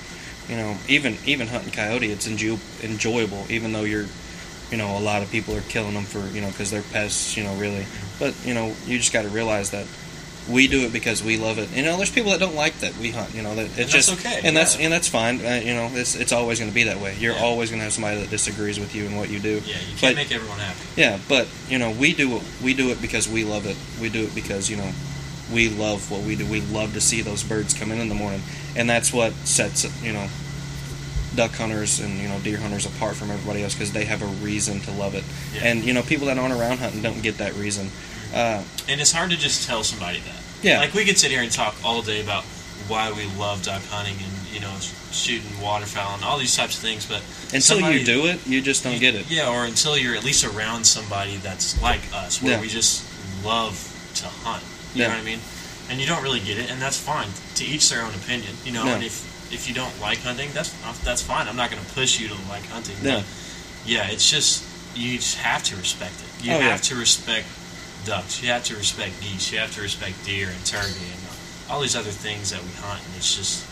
[0.47, 2.12] you know, even even hunting coyote.
[2.12, 4.06] It's enjoy, enjoyable, even though you're,
[4.69, 7.36] you know, a lot of people are killing them for, you know, because they're pests,
[7.36, 7.86] you know, really.
[8.19, 9.88] But you know, you just got to realize that
[10.49, 11.71] we do it because we love it.
[11.71, 13.34] You know, there's people that don't like that we hunt.
[13.34, 15.43] You know, that it's And just that's okay, and that's and that's fine.
[15.43, 17.15] Uh, you know, it's it's always going to be that way.
[17.17, 17.41] You're Yeah.
[17.43, 19.62] always going to have somebody that disagrees with you and what you do.
[19.65, 20.78] Yeah, you can't But- make everyone happy.
[20.95, 22.43] Yeah, but you know, we do it.
[22.62, 23.78] We do it because we love it.
[23.99, 24.91] We do it because you know,
[25.53, 26.45] we love what we do.
[26.45, 28.41] We love to see those birds come in in the morning,
[28.75, 30.27] and that's what sets you know,
[31.35, 34.25] duck hunters and you know deer hunters apart from everybody else because they have a
[34.43, 35.23] reason to love it.
[35.53, 35.65] Yeah.
[35.69, 37.89] And you know, people that aren't around hunting don't get that reason.
[38.33, 40.41] Uh, And it's hard to just tell somebody that.
[40.63, 40.79] Yeah.
[40.79, 42.43] Like we could sit here and talk all day about
[42.87, 44.73] why we love duck hunting and you know
[45.11, 47.21] shooting waterfowl and all these types of things, but
[47.53, 49.29] until somebody- you do it, you just don't you- get it.
[49.29, 52.61] Yeah, or until you're at least around somebody that's like us, where Yeah.
[52.61, 53.03] we just
[53.43, 53.77] love
[54.15, 54.63] to hunt.
[54.93, 55.08] You Yeah.
[55.10, 55.39] know what I mean?
[55.89, 57.27] And you don't really get it, and that's fine.
[57.56, 58.86] To each their own opinion, you know.
[58.86, 58.95] No.
[58.95, 60.69] And if if you don't like hunting, that's
[61.03, 61.47] that's fine.
[61.47, 62.95] I'm not going to push you to like hunting.
[63.03, 63.23] But
[63.86, 64.63] yeah, it's just
[64.95, 66.45] you just have to respect it.
[66.45, 66.69] You Oh, yeah.
[66.69, 67.47] have to respect
[68.06, 68.41] ducks.
[68.41, 69.51] You have to respect geese.
[69.51, 71.21] You have to respect deer and turkey and
[71.69, 73.01] all these other things that we hunt.
[73.06, 73.65] And it's just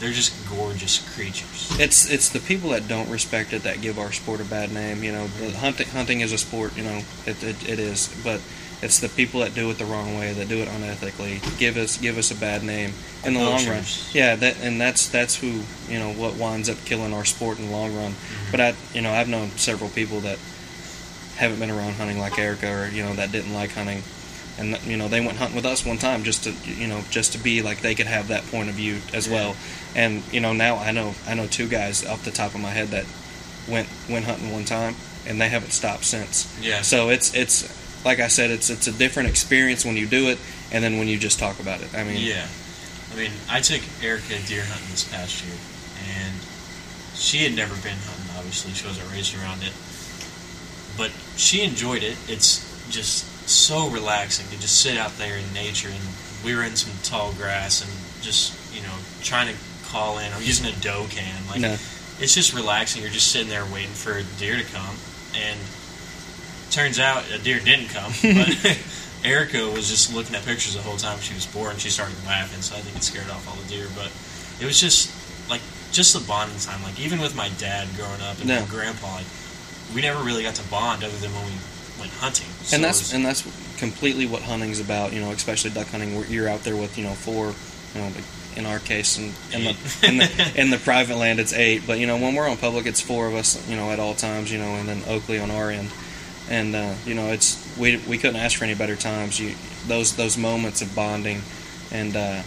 [0.00, 1.68] they're just gorgeous creatures.
[1.78, 5.04] It's it's the people that don't respect it that give our sport a bad name.
[5.04, 6.76] You know, the hunting hunting is a sport.
[6.76, 8.40] You know, it, it, it is, but
[8.82, 11.96] it's the people that do it the wrong way, that do it unethically, give us
[11.98, 12.92] give us a bad name
[13.24, 13.84] in the long run.
[14.12, 17.66] Yeah, that and that's that's who you know what winds up killing our sport in
[17.66, 18.12] the long run.
[18.12, 18.50] Mm-hmm.
[18.50, 20.38] But I you know I've known several people that
[21.36, 24.02] haven't been around hunting like Erica, or you know that didn't like hunting.
[24.58, 27.32] And you know they went hunting with us one time just to you know just
[27.32, 29.34] to be like they could have that point of view as Yeah.
[29.34, 29.56] well.
[29.94, 32.70] And you know now I know I know two guys off the top of my
[32.70, 33.06] head that
[33.68, 34.94] went went hunting one time
[35.26, 36.54] and they haven't stopped since.
[36.60, 36.82] Yeah.
[36.82, 37.64] So it's it's
[38.04, 40.38] like I said it's it's a different experience when you do it
[40.72, 41.94] and then when you just talk about it.
[41.94, 42.46] I mean Yeah.
[43.12, 45.52] I mean, I took Erica deer hunting this past year,
[46.16, 46.32] and
[47.14, 48.72] she had never been hunting, obviously.
[48.72, 49.74] She wasn't raised around it.
[50.96, 52.16] But she enjoyed it.
[52.26, 55.88] It's just so relaxing to just sit out there in nature.
[55.88, 56.00] And
[56.42, 57.92] we were in some tall grass and
[58.24, 59.60] just, you know, trying to
[59.92, 60.32] call in.
[60.32, 61.46] I'm using a doe can.
[61.50, 61.76] Like, No.
[62.18, 63.02] it's just relaxing.
[63.02, 64.96] You're just sitting there waiting for a deer to come.
[65.36, 65.60] And
[66.72, 68.12] turns out a deer didn't come.
[68.22, 68.78] But
[69.24, 72.16] Erica was just looking at pictures the whole time she was bored, and she started
[72.26, 72.60] laughing.
[72.62, 73.86] So I think it scared off all the deer.
[73.94, 74.10] But
[74.60, 75.10] it was just
[75.48, 75.60] like
[75.92, 76.82] just the bonding time.
[76.82, 78.60] Like even with my dad growing up and No.
[78.60, 79.26] my grandpa, like
[79.94, 81.52] we never really got to bond other than when we
[82.00, 82.48] went hunting.
[82.62, 83.42] So and that's was- and that's
[83.78, 85.12] completely what hunting's about.
[85.12, 87.54] You know, especially duck hunting, where you're out there with you know four,
[87.94, 88.24] you know, like
[88.56, 89.76] in our case, and in the,
[90.08, 91.82] in the in the private land it's eight.
[91.86, 93.56] But you know, when we're on public, it's four of us.
[93.68, 94.50] You know, at all times.
[94.50, 95.90] You know, and then Oakley on our end,
[96.52, 99.40] and uh, you know, it's we we couldn't ask for any better times.
[99.40, 99.54] You
[99.88, 101.40] those those moments of bonding,
[101.90, 102.42] and uh,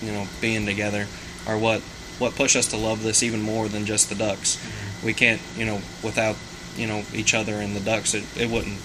[0.00, 1.06] you know, being together
[1.46, 1.80] are what
[2.18, 4.56] what push us to love this even more than just the ducks.
[4.56, 5.06] Mm-hmm.
[5.06, 6.36] We can't, you know, without
[6.76, 8.80] you know each other and the ducks, it, it wouldn't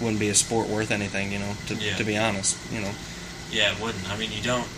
[0.00, 1.54] wouldn't be a sport worth anything, you know.
[1.68, 1.96] To, Yeah.
[1.96, 2.92] to be honest, you know.
[3.50, 4.08] Yeah, it wouldn't.
[4.10, 4.68] I mean, you don't.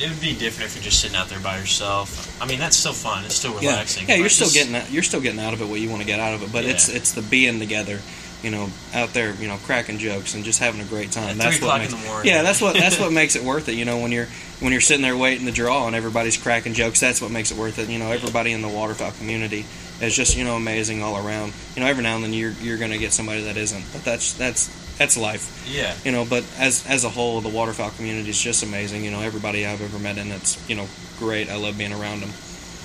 [0.00, 2.40] It would be different if you're just sitting out there by yourself.
[2.42, 3.24] I mean, that's still fun.
[3.24, 4.08] It's still relaxing.
[4.08, 6.00] Yeah, yeah, you're still getting out, you're still getting out of it what you want
[6.02, 6.96] to get out of it, but it's Yeah.
[6.96, 8.00] it's the being together,
[8.42, 11.30] you know, out there, you know, cracking jokes and just having a great time.
[11.30, 12.32] At that's three what o'clock makes in the morning.
[12.32, 13.74] yeah, that's what that's what makes it worth it.
[13.74, 14.26] You know, when you're
[14.60, 17.56] when you're sitting there waiting to draw and everybody's cracking jokes, that's what makes it
[17.56, 17.88] worth it.
[17.88, 19.64] You know, everybody in the waterfowl community
[20.00, 21.52] is just you know amazing all around.
[21.76, 24.32] You know, every now and then you're you're gonna get somebody that isn't, but that's
[24.32, 25.66] that's that's life.
[25.68, 29.10] Yeah, you know but as as a whole the waterfowl community is just amazing you
[29.10, 30.86] know everybody i've ever met and it's you know
[31.18, 32.30] great i love being around them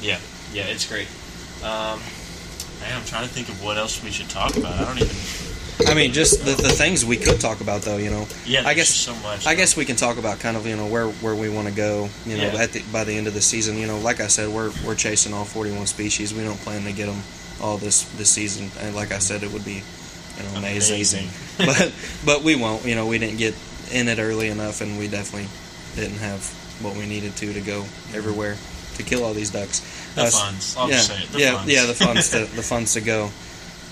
[0.02, 0.20] yeah,
[0.54, 0.66] yeah.
[0.66, 1.08] It's great.
[1.64, 2.00] Um,
[2.80, 4.74] man, I'm trying to think of what else we should talk about.
[4.80, 5.16] I don't even.
[5.88, 8.74] i mean just the, the things we could talk about though you know Yeah, i
[8.74, 9.46] guess so much.
[9.46, 11.74] i guess we can talk about kind of you know where where we want to
[11.74, 12.64] go you know Yeah.
[12.64, 14.96] at the, by the end of the season you know like i said we're we're
[14.96, 17.22] chasing all 41 species we don't plan to get them
[17.62, 19.84] all this this season and like i said it would be
[20.56, 21.28] amazing, Amazing.
[21.58, 21.94] but
[22.26, 23.56] but we won't you know we didn't get
[23.92, 25.48] in it early enough and we definitely
[25.96, 26.42] didn't have
[26.82, 27.82] what we needed to to go
[28.14, 28.56] everywhere
[28.96, 29.82] to kill all these ducks
[30.16, 30.76] The Uh, funds.
[30.78, 31.30] I'll yeah, say it.
[31.32, 31.74] The yeah, funds.
[31.74, 33.30] yeah, the funds to the funds to go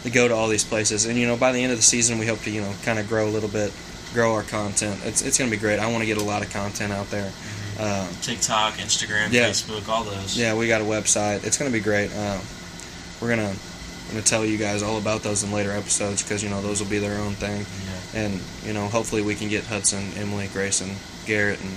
[0.04, 2.20] to go to all these places, and you know, by the end of the season,
[2.20, 3.74] we hope to you know kind of grow a little bit,
[4.14, 5.00] grow our content.
[5.04, 5.80] It's it's going to be great.
[5.80, 7.32] I want to get a lot of content out there.
[7.80, 9.50] Uh, TikTok, Instagram, Yeah.
[9.50, 10.38] Facebook, all those.
[10.38, 11.44] yeah, we got a website.
[11.44, 12.12] It's going to be great.
[12.16, 12.40] Uh,
[13.20, 13.54] we're gonna
[14.10, 16.90] gonna tell you guys all about those in later episodes because you know those will
[16.90, 17.66] be their own thing,
[18.14, 18.22] Yeah.
[18.26, 21.72] and you know hopefully we can get Hudson, Emily, Grayson, Garrett, and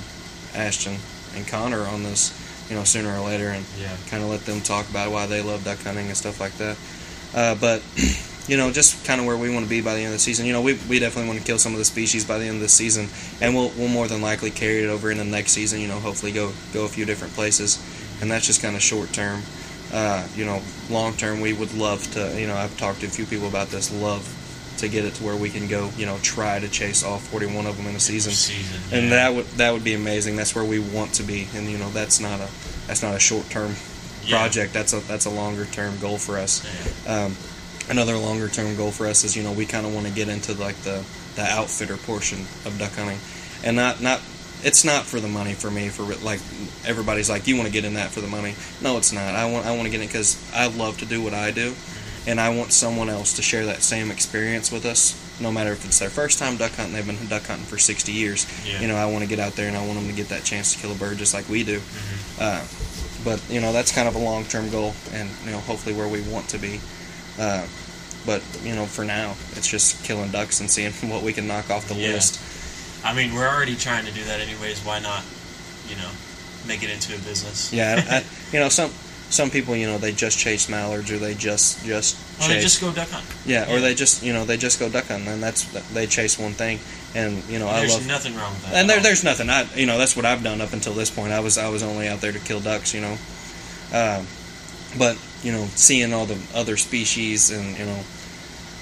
[0.55, 0.97] Ashton
[1.37, 2.33] and Connor on this,
[2.71, 3.89] you know, sooner or later, and Yeah.
[4.11, 6.77] kind of let them talk about why they love duck hunting and stuff like that.
[7.35, 7.83] Uh, but
[8.49, 10.19] you know, just kind of where we want to be by the end of the
[10.19, 10.47] season.
[10.47, 12.57] You know, we, we definitely want to kill some of the species by the end
[12.57, 13.09] of the season,
[13.43, 15.81] and we'll we'll more than likely carry it over into the next season.
[15.81, 17.79] You know, hopefully go go a few different places,
[18.23, 19.43] and that's just kind of short term.
[19.93, 22.39] Uh, you know, long term, we would love to.
[22.41, 23.91] You know, I've talked to a few people about this.
[23.93, 24.35] Love
[24.79, 27.67] to get it to where we can go, you know, try to chase all 41
[27.67, 28.33] of them in a season.
[28.33, 30.37] Season, And that would that would be amazing.
[30.37, 31.49] That's where we want to be.
[31.57, 32.49] And you know, that's not a
[32.87, 33.75] that's not a short term
[34.25, 34.39] Yeah.
[34.39, 34.73] project.
[34.75, 36.63] That's a that's a longer term goal for us.
[37.07, 37.25] Yeah.
[37.25, 37.37] Um,
[37.89, 40.29] another longer term goal for us is you know we kind of want to get
[40.29, 41.03] into like the
[41.35, 43.19] the outfitter portion of duck hunting,
[43.65, 44.21] and not not
[44.65, 46.41] it's not for the money for me for like
[46.85, 48.55] everybody's like you want to get in that for the money.
[48.83, 49.35] No, it's not.
[49.35, 51.75] I want I want to get in because I love to do what I do,
[52.27, 55.15] and I want someone else to share that same experience with us.
[55.41, 58.11] No matter if it's their first time duck hunting, they've been duck hunting for 60
[58.11, 58.47] years.
[58.67, 58.81] Yeah.
[58.81, 60.43] You know, I want to get out there and I want them to get that
[60.43, 61.79] chance to kill a bird just like we do.
[61.79, 62.41] Mhm.
[62.41, 62.65] Uh,
[63.25, 66.09] but you know that's kind of a long term goal, and you know hopefully where
[66.09, 66.81] we want to be.
[67.39, 67.65] Uh,
[68.27, 71.71] but you know for now it's just killing ducks and seeing what we can knock
[71.71, 72.15] off the Yeah.
[72.15, 72.41] list.
[73.09, 74.81] I mean, we're already trying to do that anyways.
[74.85, 75.23] Why not,
[75.89, 76.11] you know,
[76.67, 77.73] make it into a business?
[77.73, 78.91] Yeah, I, I, you know some
[79.31, 82.61] some people you know they just chase mallards or they just just Or chase they
[82.61, 83.27] just go duck hunt.
[83.45, 86.39] yeah, or they just you know they just go duck hunting and that's they chase
[86.39, 86.79] one thing
[87.15, 88.75] and you know I There's love nothing wrong with that.
[88.75, 89.51] and there, there's nothing.
[89.51, 91.33] I you know that's what I've done up until this point.
[91.33, 93.17] I was I was only out there to kill ducks, you know.
[93.93, 94.27] Um,
[94.99, 98.01] but you know, seeing all the other species and you know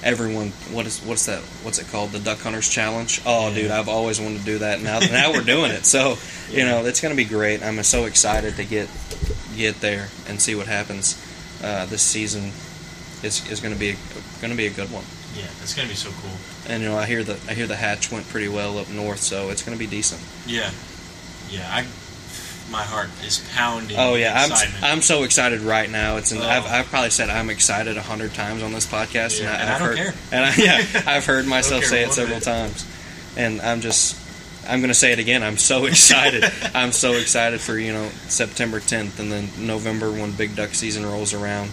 [0.03, 1.41] everyone, what is what's that?
[1.63, 2.11] What's it called?
[2.13, 3.21] The Duck Hunters Challenge.
[3.27, 3.55] Oh, Yeah.
[3.55, 4.81] dude, I've always wanted to do that.
[4.81, 5.85] Now now we're doing it.
[5.87, 6.17] So
[6.51, 7.63] you know it's going to be great.
[7.63, 8.89] I'm so excited to get
[9.57, 11.17] get there and see what happens.
[11.63, 12.53] Uh, this season
[13.23, 13.97] is is going to be
[14.41, 15.05] going to be a good one.
[15.35, 16.31] Yeah, it's gonna be so cool.
[16.67, 19.21] And you know, I hear the I hear the hatch went pretty well up north,
[19.21, 20.23] so it's going to be decent.
[20.47, 20.71] Yeah,
[21.51, 21.69] yeah.
[21.71, 21.87] I,
[22.71, 23.97] my heart is pounding.
[23.99, 24.85] Oh yeah, I'm excitement.
[24.85, 26.17] I'm so excited right now.
[26.17, 26.43] It's an, Oh.
[26.49, 29.61] I've I've probably said I'm excited a hundred times on this podcast, Yeah, and, I,
[29.61, 30.15] and I I've don't heard care.
[30.33, 32.45] and I, yeah, I've heard myself say it several bit.
[32.45, 32.85] times,
[33.37, 34.17] and I'm just
[34.69, 35.45] I'm going to say it again.
[35.45, 36.45] I'm so excited.
[36.75, 41.07] I'm so excited for you know September 10th, and then November when Big Duck season
[41.07, 41.71] rolls around,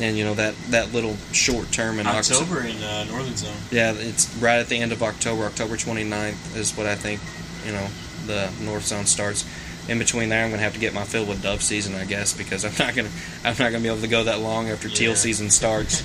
[0.00, 2.42] and you know that that little short term in October.
[2.62, 3.54] October in uh, Northern Zone.
[3.70, 5.44] Yeah, it's right at the end of October.
[5.44, 7.20] October 29th is what I think,
[7.64, 7.86] you know,
[8.26, 9.44] the North Zone starts.
[9.88, 12.04] In between there, I'm going to have to get my fill with dove season, I
[12.04, 13.12] guess, because I'm not going to
[13.44, 16.02] I'm not going to be able to go that long after teal season starts.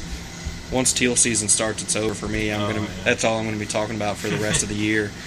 [0.72, 2.52] Once teal season starts, it's over for me.
[2.52, 3.04] I'm Oh, going to yeah.
[3.04, 5.12] that's all I'm going to be talking about for the rest of the year.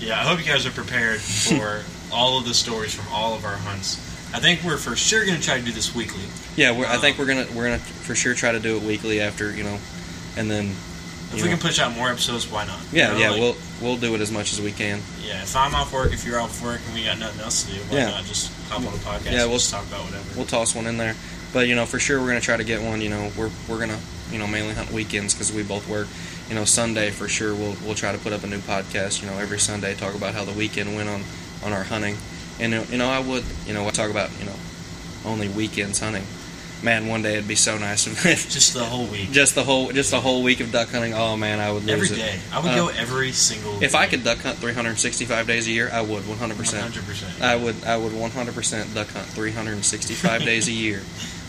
[0.00, 1.82] Yeah, I hope you guys are prepared for
[2.14, 3.96] all of the stories from all of our hunts.
[4.34, 6.24] I think we're for sure going to try to do this weekly.
[6.56, 8.82] Yeah, we're, I think Um, we're gonna we're gonna for sure try to do it
[8.82, 9.78] weekly after you know,
[10.36, 10.74] and then
[11.36, 12.78] If we know, can push out more episodes, why not?
[12.92, 15.00] yeah You know, yeah like, we'll we'll do it as much as we can.
[15.24, 15.42] yeah.
[15.42, 17.78] If I'm off work, if you're off work, and we got nothing else to do,
[17.88, 18.10] why Yeah.
[18.10, 19.24] not just hop on the podcast?
[19.32, 20.24] Yeah, and we'll- just talk about whatever.
[20.36, 21.14] we'll toss one in there.
[21.52, 23.00] But you know, for sure, we're gonna try to get one.
[23.00, 23.98] You know, we're we're gonna
[24.32, 26.08] you know mainly hunt weekends because we both work.
[26.48, 29.22] You know, Sunday for sure we'll we'll try to put up a new podcast.
[29.22, 31.22] You know, every Sunday talk about how the weekend went on
[31.64, 32.16] on our hunting.
[32.60, 34.56] And you know, I would you know I talk about you know
[35.24, 36.26] only weekends hunting.
[36.84, 39.90] Man, one day it'd be so nice if just the whole week, just the whole
[39.90, 41.14] just the whole week of duck hunting.
[41.14, 42.38] Oh man, I would every day.
[42.52, 43.82] I would Uh, go every single.
[43.82, 46.58] If I could duck hunt 365 days a year, I would 100.
[46.58, 47.06] percent 100.
[47.06, 51.00] percent I would I would 100% duck hunt 365 days a year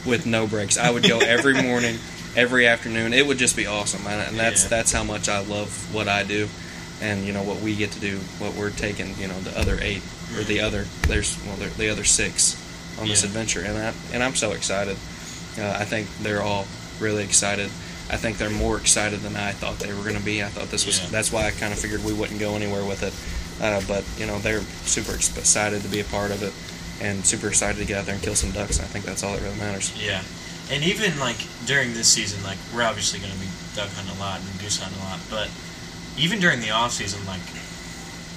[0.06, 0.78] with no breaks.
[0.78, 1.98] I would go every morning,
[2.38, 3.12] every afternoon.
[3.12, 4.69] It would just be awesome, and, and that's Yeah.
[4.69, 6.48] that's how much I love what I do,
[7.02, 9.13] and you know what we get to do, what we're taking.
[9.19, 10.02] You know the other eight
[10.38, 12.56] or the other there's well the other six
[13.02, 13.28] on this Yeah.
[13.28, 14.95] adventure, and I and I'm so excited.
[15.58, 16.65] Uh, I think they're all
[17.00, 17.70] really excited.
[18.10, 20.44] I think they're more excited than I thought they were going to be.
[20.44, 21.10] I thought this was Yeah.
[21.10, 23.13] that's why I kind of figured we wouldn't go anywhere with it.
[23.63, 26.52] Uh, but you know they're super excited to be a part of it,
[27.02, 28.80] and super excited to get out there and kill some ducks.
[28.80, 29.94] I think that's all that really matters.
[29.96, 30.22] Yeah,
[30.70, 34.20] and even like during this season, like we're obviously going to be duck hunting a
[34.20, 35.50] lot and goose hunting a lot, but
[36.18, 37.41] even during the off season, like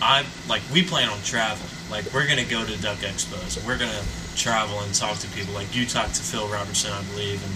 [0.00, 1.68] I like we plan on traveling.
[1.90, 3.56] Like we're going to go to duck expos.
[3.56, 4.04] and We're going to
[4.36, 5.54] travel and talk to people.
[5.54, 7.54] Like you talked to Phil Robertson, I believe, and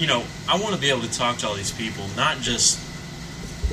[0.00, 2.78] you know I want to be able to talk to all these people, not just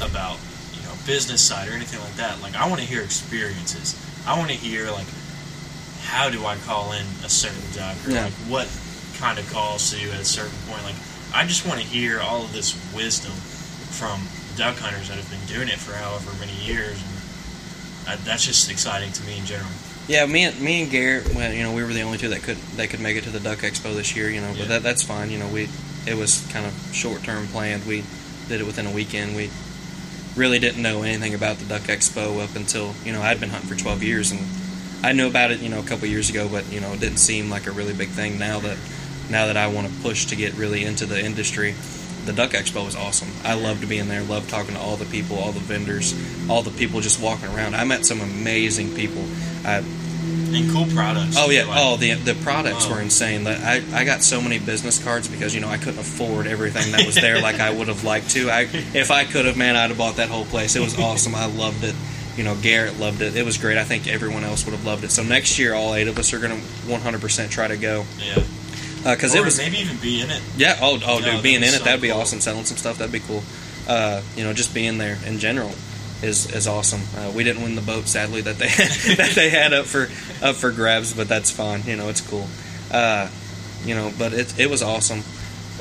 [0.01, 0.38] about
[0.73, 2.41] you know business side or anything like that.
[2.41, 3.95] Like I want to hear experiences.
[4.28, 5.07] I want to hear like
[6.03, 8.24] how do I call in a certain duck or Yeah.
[8.26, 8.67] like what
[9.17, 10.84] kind of calls to do at a certain point.
[10.84, 10.95] Like
[11.34, 14.19] I just want to hear all of this wisdom from
[14.57, 18.69] duck hunters that have been doing it for however many years, and I, that's just
[18.72, 19.72] exciting to me in general.
[20.08, 22.43] Yeah, me and me and Garrett, well, you know, we were the only two that
[22.43, 24.30] could that could make it to the Duck Expo this year.
[24.30, 24.60] You know, Yeah.
[24.60, 25.32] but that that's fine.
[25.32, 25.68] You know, we
[26.06, 27.86] it was kind of short term planned.
[27.86, 28.03] We
[28.47, 29.36] did it within a weekend.
[29.36, 29.49] We
[30.36, 33.70] really didn't know anything about the Duck Expo up until you know I'd been hunting
[33.70, 34.41] for 12 years and
[35.03, 37.18] I knew about it you know a couple years ago, but you know it didn't
[37.18, 38.38] seem like a really big thing.
[38.38, 38.78] Now that
[39.32, 41.74] now that I want to push to get really into the industry,
[42.26, 43.30] the Duck Expo was awesome.
[43.43, 44.21] I loved being there.
[44.23, 46.13] Loved talking to all the people, all the vendors,
[46.49, 47.76] all the people just walking around.
[47.76, 49.23] I met some amazing people.
[49.63, 49.84] I
[50.55, 51.36] and cool products.
[51.38, 51.65] Oh yeah.
[51.65, 53.45] Like, Oh, the the products were insane.
[53.47, 57.05] I I got so many business cards because you know I couldn't afford everything that
[57.05, 58.49] was there like I would have liked to.
[58.49, 58.61] I
[58.93, 60.76] if I could have, man, I'd have bought that whole place.
[60.76, 61.36] It was awesome.
[61.36, 61.95] I loved it.
[62.38, 63.36] You know, Garrett loved it.
[63.36, 63.78] It was great.
[63.78, 65.11] I think everyone else would have loved it.
[65.11, 68.43] So next year, all eight of us are going to 100% try to go yeah.
[69.14, 70.41] Because Or it was maybe even be in it.
[70.58, 70.78] yeah.
[70.82, 72.22] Oh, oh, No, dude, being be in it, that'd be cool.
[72.22, 72.41] awesome.
[72.41, 73.43] Selling some stuff, that'd be cool.
[73.88, 75.72] Uh, you know, just being there in general
[76.24, 77.01] is is awesome.
[77.16, 78.68] Uh, we didn't win the boat, sadly, that they
[79.16, 80.08] that they had up for
[80.43, 81.84] up for grabs, but that's fine.
[81.86, 82.47] You know, it's cool.
[82.91, 83.30] Uh,
[83.86, 85.22] you know, but it it was awesome.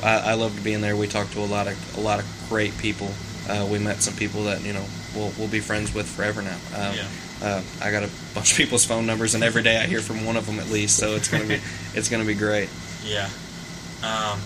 [0.03, 0.95] I, I loved being there.
[0.95, 3.09] We talked to a lot of a lot of great people.
[3.49, 6.57] Uh, we met some people that you know we'll we'll be friends with forever now.
[6.75, 7.07] Um, Yeah.
[7.41, 10.25] uh, I got a bunch of people's phone numbers, and every day I hear from
[10.25, 10.97] one of them at least.
[10.97, 11.59] So it's gonna be
[11.95, 12.69] it's gonna be great.
[13.05, 13.29] Yeah.
[14.03, 14.39] Um,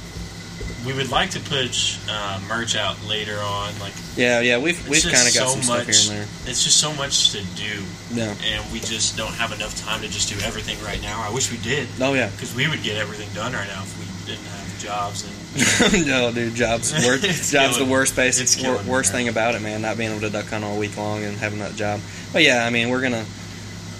[0.85, 3.77] we would like to push uh, merch out later on.
[3.79, 6.27] Like Yeah, yeah, we've we've kind of got so some stuff here and there.
[6.49, 8.33] It's just so much to do, Yeah.
[8.45, 11.21] and we just don't have enough time to just do everything right now.
[11.21, 12.29] I wish we did, Oh yeah.
[12.29, 16.31] because we would get everything done right now if we didn't have jobs and no,
[16.31, 19.81] dude, jobs worst, jobs the worst It's wor- killing me, worst thing about it, man.
[19.81, 21.99] Not being able to duck hunt all week long and having that job.
[22.31, 23.25] But yeah, I mean, we're gonna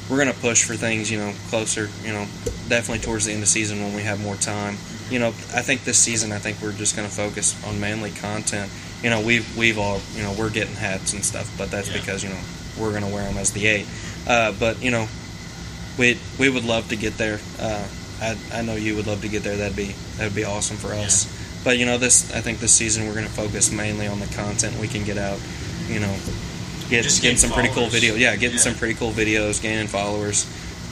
[0.09, 2.25] we're gonna push for things, you know, closer, you know,
[2.67, 4.77] definitely towards the end of season when we have more time.
[5.09, 8.71] You know, I think this season, I think we're just gonna focus on mainly content.
[9.03, 11.97] You know, we've we've all, you know, we're getting hats and stuff, but that's Yeah.
[11.99, 12.39] because you know
[12.77, 13.85] we're gonna wear them as the eight.
[14.27, 15.07] Uh, but you know,
[15.97, 17.39] we we would love to get there.
[17.59, 17.83] Uh,
[18.21, 19.55] I I know you would love to get there.
[19.57, 21.27] That'd be that'd be awesome for us.
[21.63, 24.27] But you know, this I think this season we're going to focus mainly on the
[24.27, 25.39] content we can get out.
[25.87, 26.15] You know,
[26.89, 28.15] get getting getting some pretty cool video.
[28.15, 28.63] Yeah, getting Yeah.
[28.63, 30.45] some pretty cool videos, gaining followers.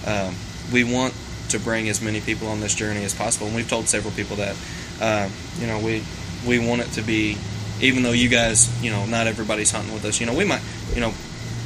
[0.06, 0.36] Um,
[0.72, 1.14] we want
[1.50, 4.36] to bring as many people on this journey as possible, and we've told several people
[4.38, 4.56] that.
[5.02, 5.30] Uh,
[5.60, 6.04] you know, we
[6.46, 7.38] we want it to be,
[7.82, 10.20] even though you guys, you know, not everybody's hunting with us.
[10.20, 10.62] You know, we might,
[10.94, 11.14] you know.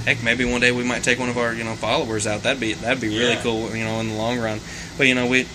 [0.05, 2.41] Heck, maybe one day we might take one of our, you know, followers out.
[2.41, 3.41] That'd be that'd be really Yeah.
[3.43, 4.59] cool, you know, in the long run.
[4.97, 5.45] But you know, we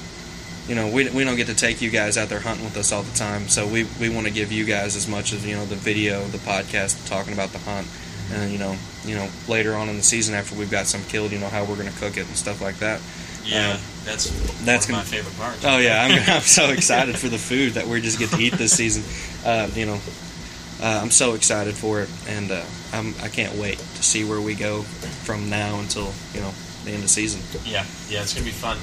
[0.69, 2.91] you know, we, we don't get to take you guys out there hunting with us
[2.93, 3.49] all the time.
[3.49, 6.25] So we, we want to give you guys as much as, you know, the video,
[6.27, 7.87] the podcast, talking about the hunt.
[8.33, 11.31] And, you know, you know, later on in the season after we've got some killed,
[11.33, 13.01] you know, how we're going to cook it and stuff like that.
[13.45, 14.31] yeah, Uh, that's
[14.65, 15.57] that's gonna- my favorite part.
[15.65, 16.03] Oh, yeah.
[16.03, 19.05] I'm, I'm so excited for the food that we just get to eat this season.
[19.45, 20.01] Uh, you know,
[20.83, 22.11] uh, I'm so excited for it.
[22.29, 22.63] And uh,
[22.93, 26.53] I'm, I can't wait to see where we go from now until, you know,
[26.85, 27.41] the end of season.
[27.65, 28.77] Yeah, yeah, it's gonna be fun.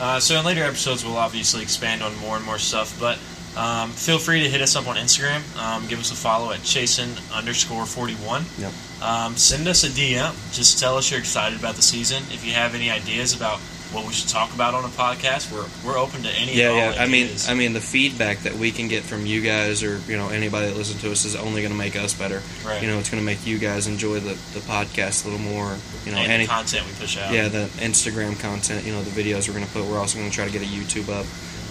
[0.00, 3.18] Uh, so in later episodes, we'll obviously expand on more and more stuff, but
[3.56, 5.40] um, feel free to hit us up on Instagram.
[5.58, 8.44] Um, give us a follow at chasin underscore forty one.
[8.58, 8.72] Yep.
[9.02, 10.32] Um, send us a DM.
[10.52, 12.22] Just tell us you're excited about the season.
[12.30, 13.60] If you have any ideas about
[13.92, 16.54] what we should talk about on a podcast, we're we're open to any.
[16.54, 17.02] Yeah, yeah.
[17.02, 17.30] I mean.
[17.48, 20.66] I mean, the feedback that we can get from you guys, or you know, anybody
[20.66, 22.42] that listens to us, is only going to make us better.
[22.66, 22.82] right.
[22.82, 25.76] You know, it's going to make you guys enjoy the, the podcast a little more.
[26.04, 27.32] You know, and any the content we push out.
[27.32, 28.84] yeah, the Instagram content.
[28.84, 29.84] You know, the videos we're going to put.
[29.84, 31.24] We're also going to try to get a YouTube up.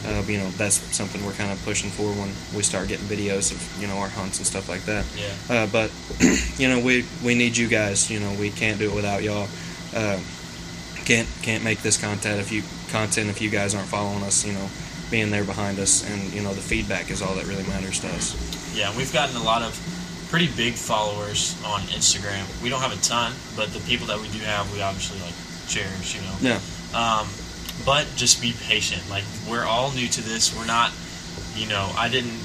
[0.05, 3.51] Uh, you know, that's something we're kind of pushing for when we start getting videos
[3.51, 5.05] of you know our hunts and stuff like that.
[5.17, 5.33] yeah.
[5.63, 5.91] Uh, but
[6.57, 8.09] you know, we we need you guys.
[8.11, 9.47] You know, we can't do it without y'all.
[9.95, 10.19] Uh,
[11.05, 14.45] can't can't make this content if you content if you guys aren't following us.
[14.45, 14.69] You know,
[15.09, 18.07] being there behind us, and you know, the feedback is all that really matters to
[18.09, 18.35] us.
[18.75, 19.73] Yeah, we've gotten a lot of
[20.29, 22.43] pretty big followers on Instagram.
[22.61, 25.33] We don't have a ton, but the people that we do have, we obviously like
[25.67, 26.15] cherish.
[26.15, 26.35] You know.
[26.41, 26.59] Yeah,
[26.93, 27.27] Um,
[27.85, 29.01] but just be patient.
[29.09, 30.55] Like we're all new to this.
[30.57, 30.91] We're not,
[31.55, 32.37] you know, I didn't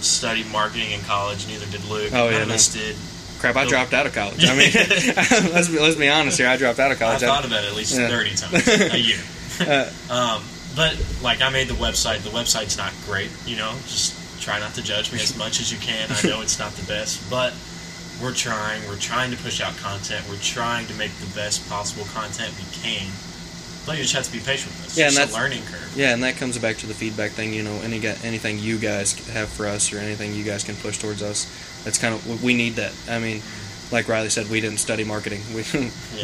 [0.00, 1.46] study marketing in college.
[1.48, 2.12] Neither did Luke.
[2.14, 2.54] Oh, yeah, no.
[2.54, 2.96] us did.
[3.40, 3.56] crap!
[3.56, 4.44] I dropped out of college.
[4.44, 4.70] I mean,
[5.52, 6.48] let's be, let's be honest here.
[6.48, 7.22] I dropped out of college.
[7.22, 8.08] I thought about it at least Yeah.
[8.08, 9.18] thirty times a year.
[9.60, 10.42] Uh, um,
[10.76, 12.18] but like I made the website.
[12.22, 13.30] The website's not great.
[13.46, 16.08] You know, just try not to judge me as much as you can.
[16.10, 17.52] I know it's not the best, but
[18.22, 18.86] we're trying.
[18.88, 20.24] We're trying to push out content.
[20.28, 23.10] We're trying to make the best possible content we can.
[23.96, 24.98] You just have to be patient with us.
[24.98, 25.92] Yeah, it's and a learning curve.
[25.96, 27.52] Yeah, and that comes back to the feedback thing.
[27.52, 30.98] You know, any anything you guys have for us, or anything you guys can push
[30.98, 31.46] towards us,
[31.84, 32.92] that's kind of we- need that.
[33.08, 33.42] I mean,
[33.90, 35.40] like Riley said, we didn't study marketing.
[35.54, 35.64] We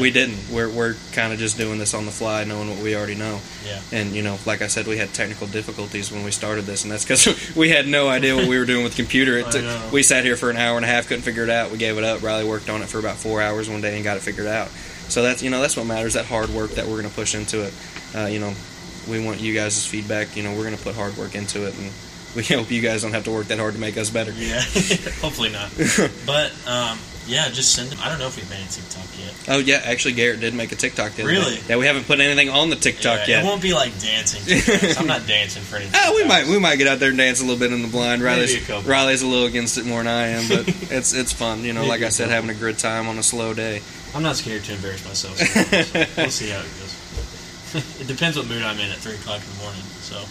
[0.00, 0.38] we didn't.
[0.52, 3.40] We're we're kind of just doing this on the fly, knowing what we already know.
[3.64, 3.80] Yeah.
[3.92, 6.92] And you know, like I said, we had technical difficulties when we started this, and
[6.92, 9.38] that's because we had no idea what we were doing with the computer.
[9.38, 11.70] It took, we sat here for an hour and a half, couldn't figure it out.
[11.70, 12.22] We gave it up.
[12.22, 14.68] Riley worked on it for about four hours one day and got it figured out.
[15.08, 16.14] So that's you know that's what matters.
[16.14, 17.74] That hard work that we're going to push into it.
[18.14, 18.54] Uh, you know,
[19.08, 20.36] we want you guys' feedback.
[20.36, 21.90] You know, we're going to put hard work into it, and
[22.34, 24.32] we hope you guys don't have to work that hard to make us better.
[24.32, 24.60] Yeah,
[25.20, 25.70] hopefully not.
[26.26, 27.98] But um, yeah, just send them.
[28.02, 29.34] I don't know if we've made a TikTok yet.
[29.48, 31.38] Oh yeah, actually Garrett did make a TikTok the other day.
[31.38, 31.58] Really?
[31.68, 33.44] Yeah, we haven't put anything on the TikTok Yeah, yet.
[33.44, 34.40] It won't be like dancing.
[34.42, 35.00] TikToks.
[35.00, 35.94] I'm not dancing for anything.
[36.02, 37.88] Ah, we might we might get out there and dance a little bit in the
[37.88, 38.22] blind.
[38.22, 38.80] Riley's a.
[38.82, 41.64] Riley's a little against it more than I am, but it's it's fun.
[41.64, 43.80] You know, Maybe like I said, having a good time on a slow day.
[44.14, 45.36] I'm not scared to embarrass myself.
[45.38, 48.00] so we'll see how it goes.
[48.00, 49.82] it depends what mood I'm in at three o'clock in the morning.
[50.00, 50.22] So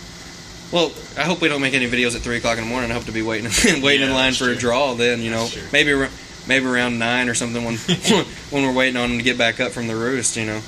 [0.71, 2.91] Well, I hope we don't make any videos at three o'clock in the morning.
[2.91, 3.51] I hope to be waiting
[3.83, 4.93] waiting Yeah, in line for a draw.
[4.93, 5.63] Then you know That's true.
[5.73, 6.07] maybe
[6.47, 9.71] maybe around nine or something when when we're waiting on them to get back up
[9.71, 10.35] from the roost.
[10.37, 10.61] You know,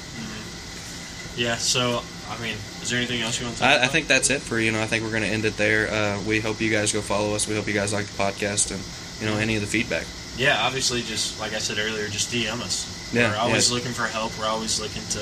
[1.35, 1.55] yeah.
[1.55, 3.85] So I mean, is there anything else you want to talk I, about?
[3.85, 4.81] I think that's it for you know.
[4.81, 5.89] I think we're going to end it there.
[5.89, 7.47] Uh, we hope you guys go follow us.
[7.47, 8.81] We hope you guys like the podcast and
[9.21, 10.05] you know any of the feedback.
[10.37, 13.13] Yeah, obviously, just like I said earlier, just DM us.
[13.13, 13.75] Yeah, We're always yeah.
[13.75, 14.37] looking for help.
[14.37, 15.19] We're always looking to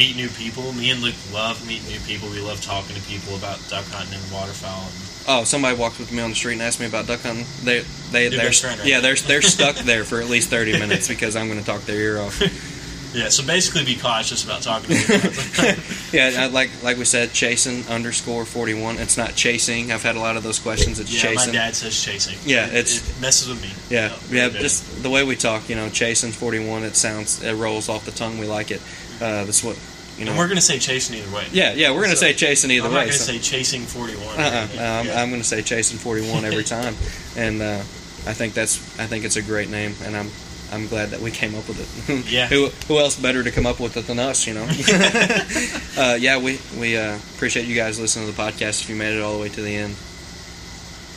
[0.00, 0.72] meet new people.
[0.72, 2.30] Me and Luke love meeting new people.
[2.30, 4.88] We love talking to people about duck hunting and waterfowl.
[4.88, 4.94] And
[5.28, 7.44] Oh, somebody walked with me on the street and asked me about duck hunting.
[7.62, 7.80] They
[8.10, 8.80] they they're right?
[8.82, 11.82] yeah they're they're stuck there for at least thirty minutes because I'm going to talk
[11.82, 12.40] their ear off.
[13.14, 15.76] yeah, so basically, be cautious about talking to.
[16.12, 18.98] Yeah, I, like like we said, chasing underscore forty one.
[18.98, 19.92] It's not chasing.
[19.92, 20.98] I've had a lot of those questions.
[20.98, 22.36] It's yeah, my dad says chasing.
[22.44, 23.70] Yeah, it, it's- it messes with me.
[23.94, 24.48] Yeah, No, yeah.
[24.48, 26.82] Just the way we talk, you know, chasing forty one.
[26.82, 28.38] It sounds it rolls off the tongue.
[28.38, 28.80] We like it.
[29.20, 29.78] Uh, that's what
[30.18, 30.32] you know.
[30.32, 31.46] and we're gonna say chasing either way.
[31.52, 31.92] yeah, yeah.
[31.92, 33.00] We're gonna So, say chasing either I'm way.
[33.00, 34.38] not gonna so- say chasing forty one.
[34.40, 36.94] uh-uh, uh, I'm, I'm going to say Chasing 41 every time,
[37.36, 37.78] and uh,
[38.26, 40.30] I think that's I think it's a great name, and I'm
[40.72, 42.26] I'm glad that we came up with it.
[42.32, 42.46] Yeah.
[42.46, 44.46] who who else better to come up with it than us?
[44.46, 44.62] You know.
[45.98, 48.82] uh, yeah, we we uh, appreciate you guys listening to the podcast.
[48.82, 49.96] If you made it all the way to the end,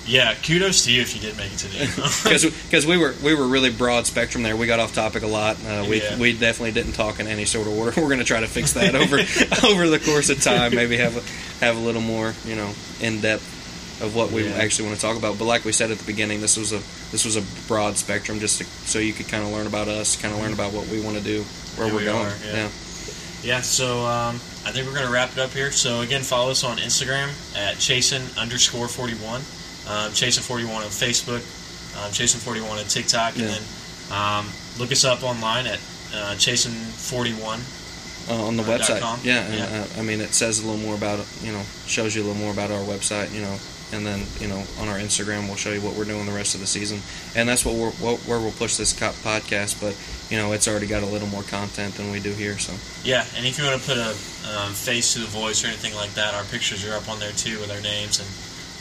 [0.05, 1.91] yeah, kudos to you if you did make it to the end.
[2.23, 4.55] because because we were we were really broad spectrum there.
[4.57, 5.57] We got off topic a lot.
[5.65, 6.17] Uh, we Yeah.
[6.19, 7.93] we definitely didn't talk in any sort of order.
[8.01, 9.17] We're going to try to fix that over
[9.67, 10.75] over the course of time.
[10.75, 13.61] Maybe have a, have a little more you know in depth
[14.01, 14.55] of what we Yeah.
[14.55, 15.37] actually want to talk about.
[15.37, 16.81] But like we said at the beginning, this was a
[17.11, 20.15] this was a broad spectrum, just to, so you could kind of learn about us,
[20.15, 21.43] kind of learn about what we want to do,
[21.75, 22.25] where Who we're we going.
[22.27, 22.69] are, yeah.
[23.43, 24.35] Yeah, so um,
[24.65, 25.69] I think we're going to wrap it up here.
[25.71, 27.27] So again, follow us on Instagram
[27.57, 31.43] at chasin underscore 41, um, chasin41 on Facebook,
[32.01, 33.43] um, chasin41 on TikTok, Yeah.
[33.45, 33.61] and then
[34.17, 34.45] um,
[34.79, 35.79] look us up online at
[36.15, 37.59] uh, chasin41.
[38.29, 39.23] uh, on the Uh, website.
[39.25, 39.65] Yeah, and, Yeah.
[39.83, 41.19] Uh, I mean, it says a little more about.
[41.43, 43.33] You know, shows you a little more about our website.
[43.33, 43.59] You know,
[43.93, 46.55] and then you know on our Instagram we'll show you what we're doing the rest
[46.55, 46.99] of the season,
[47.35, 49.79] and that's what we're what, where we'll push this co- podcast.
[49.79, 49.95] But
[50.29, 52.57] you know, it's already got a little more content than we do here.
[52.57, 52.73] So
[53.07, 54.09] Yeah, and if you want to put a
[54.57, 57.31] um, face to the voice or anything like that, our pictures are up on there
[57.31, 58.19] too with our names.
[58.19, 58.29] And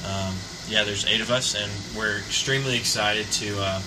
[0.09, 0.35] um,
[0.67, 3.83] yeah, there's eight of us, and we're extremely excited to uh,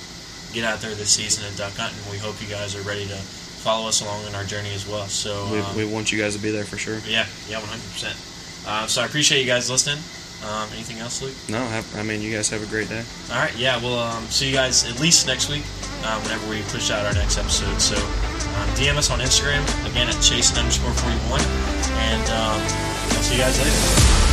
[0.53, 1.99] get out there this season and duck hunting.
[2.11, 3.17] We hope you guys are ready to
[3.65, 5.07] follow us along in our journey as well.
[5.07, 6.99] So we, um, we want you guys to be there for sure.
[7.07, 8.67] yeah, yeah, 100%.
[8.67, 9.97] Uh, so I appreciate you guys listening.
[10.43, 11.33] Um, anything else, Luke?
[11.49, 13.03] No, have, I mean, you guys have a great day.
[13.31, 15.63] All right, yeah, we'll um, see you guys at least next week
[16.03, 17.79] uh, whenever we push out our next episode.
[17.81, 22.61] So um, DM us on Instagram, again at chase underscore 41, and um,
[23.15, 24.24] I'll see you guys later.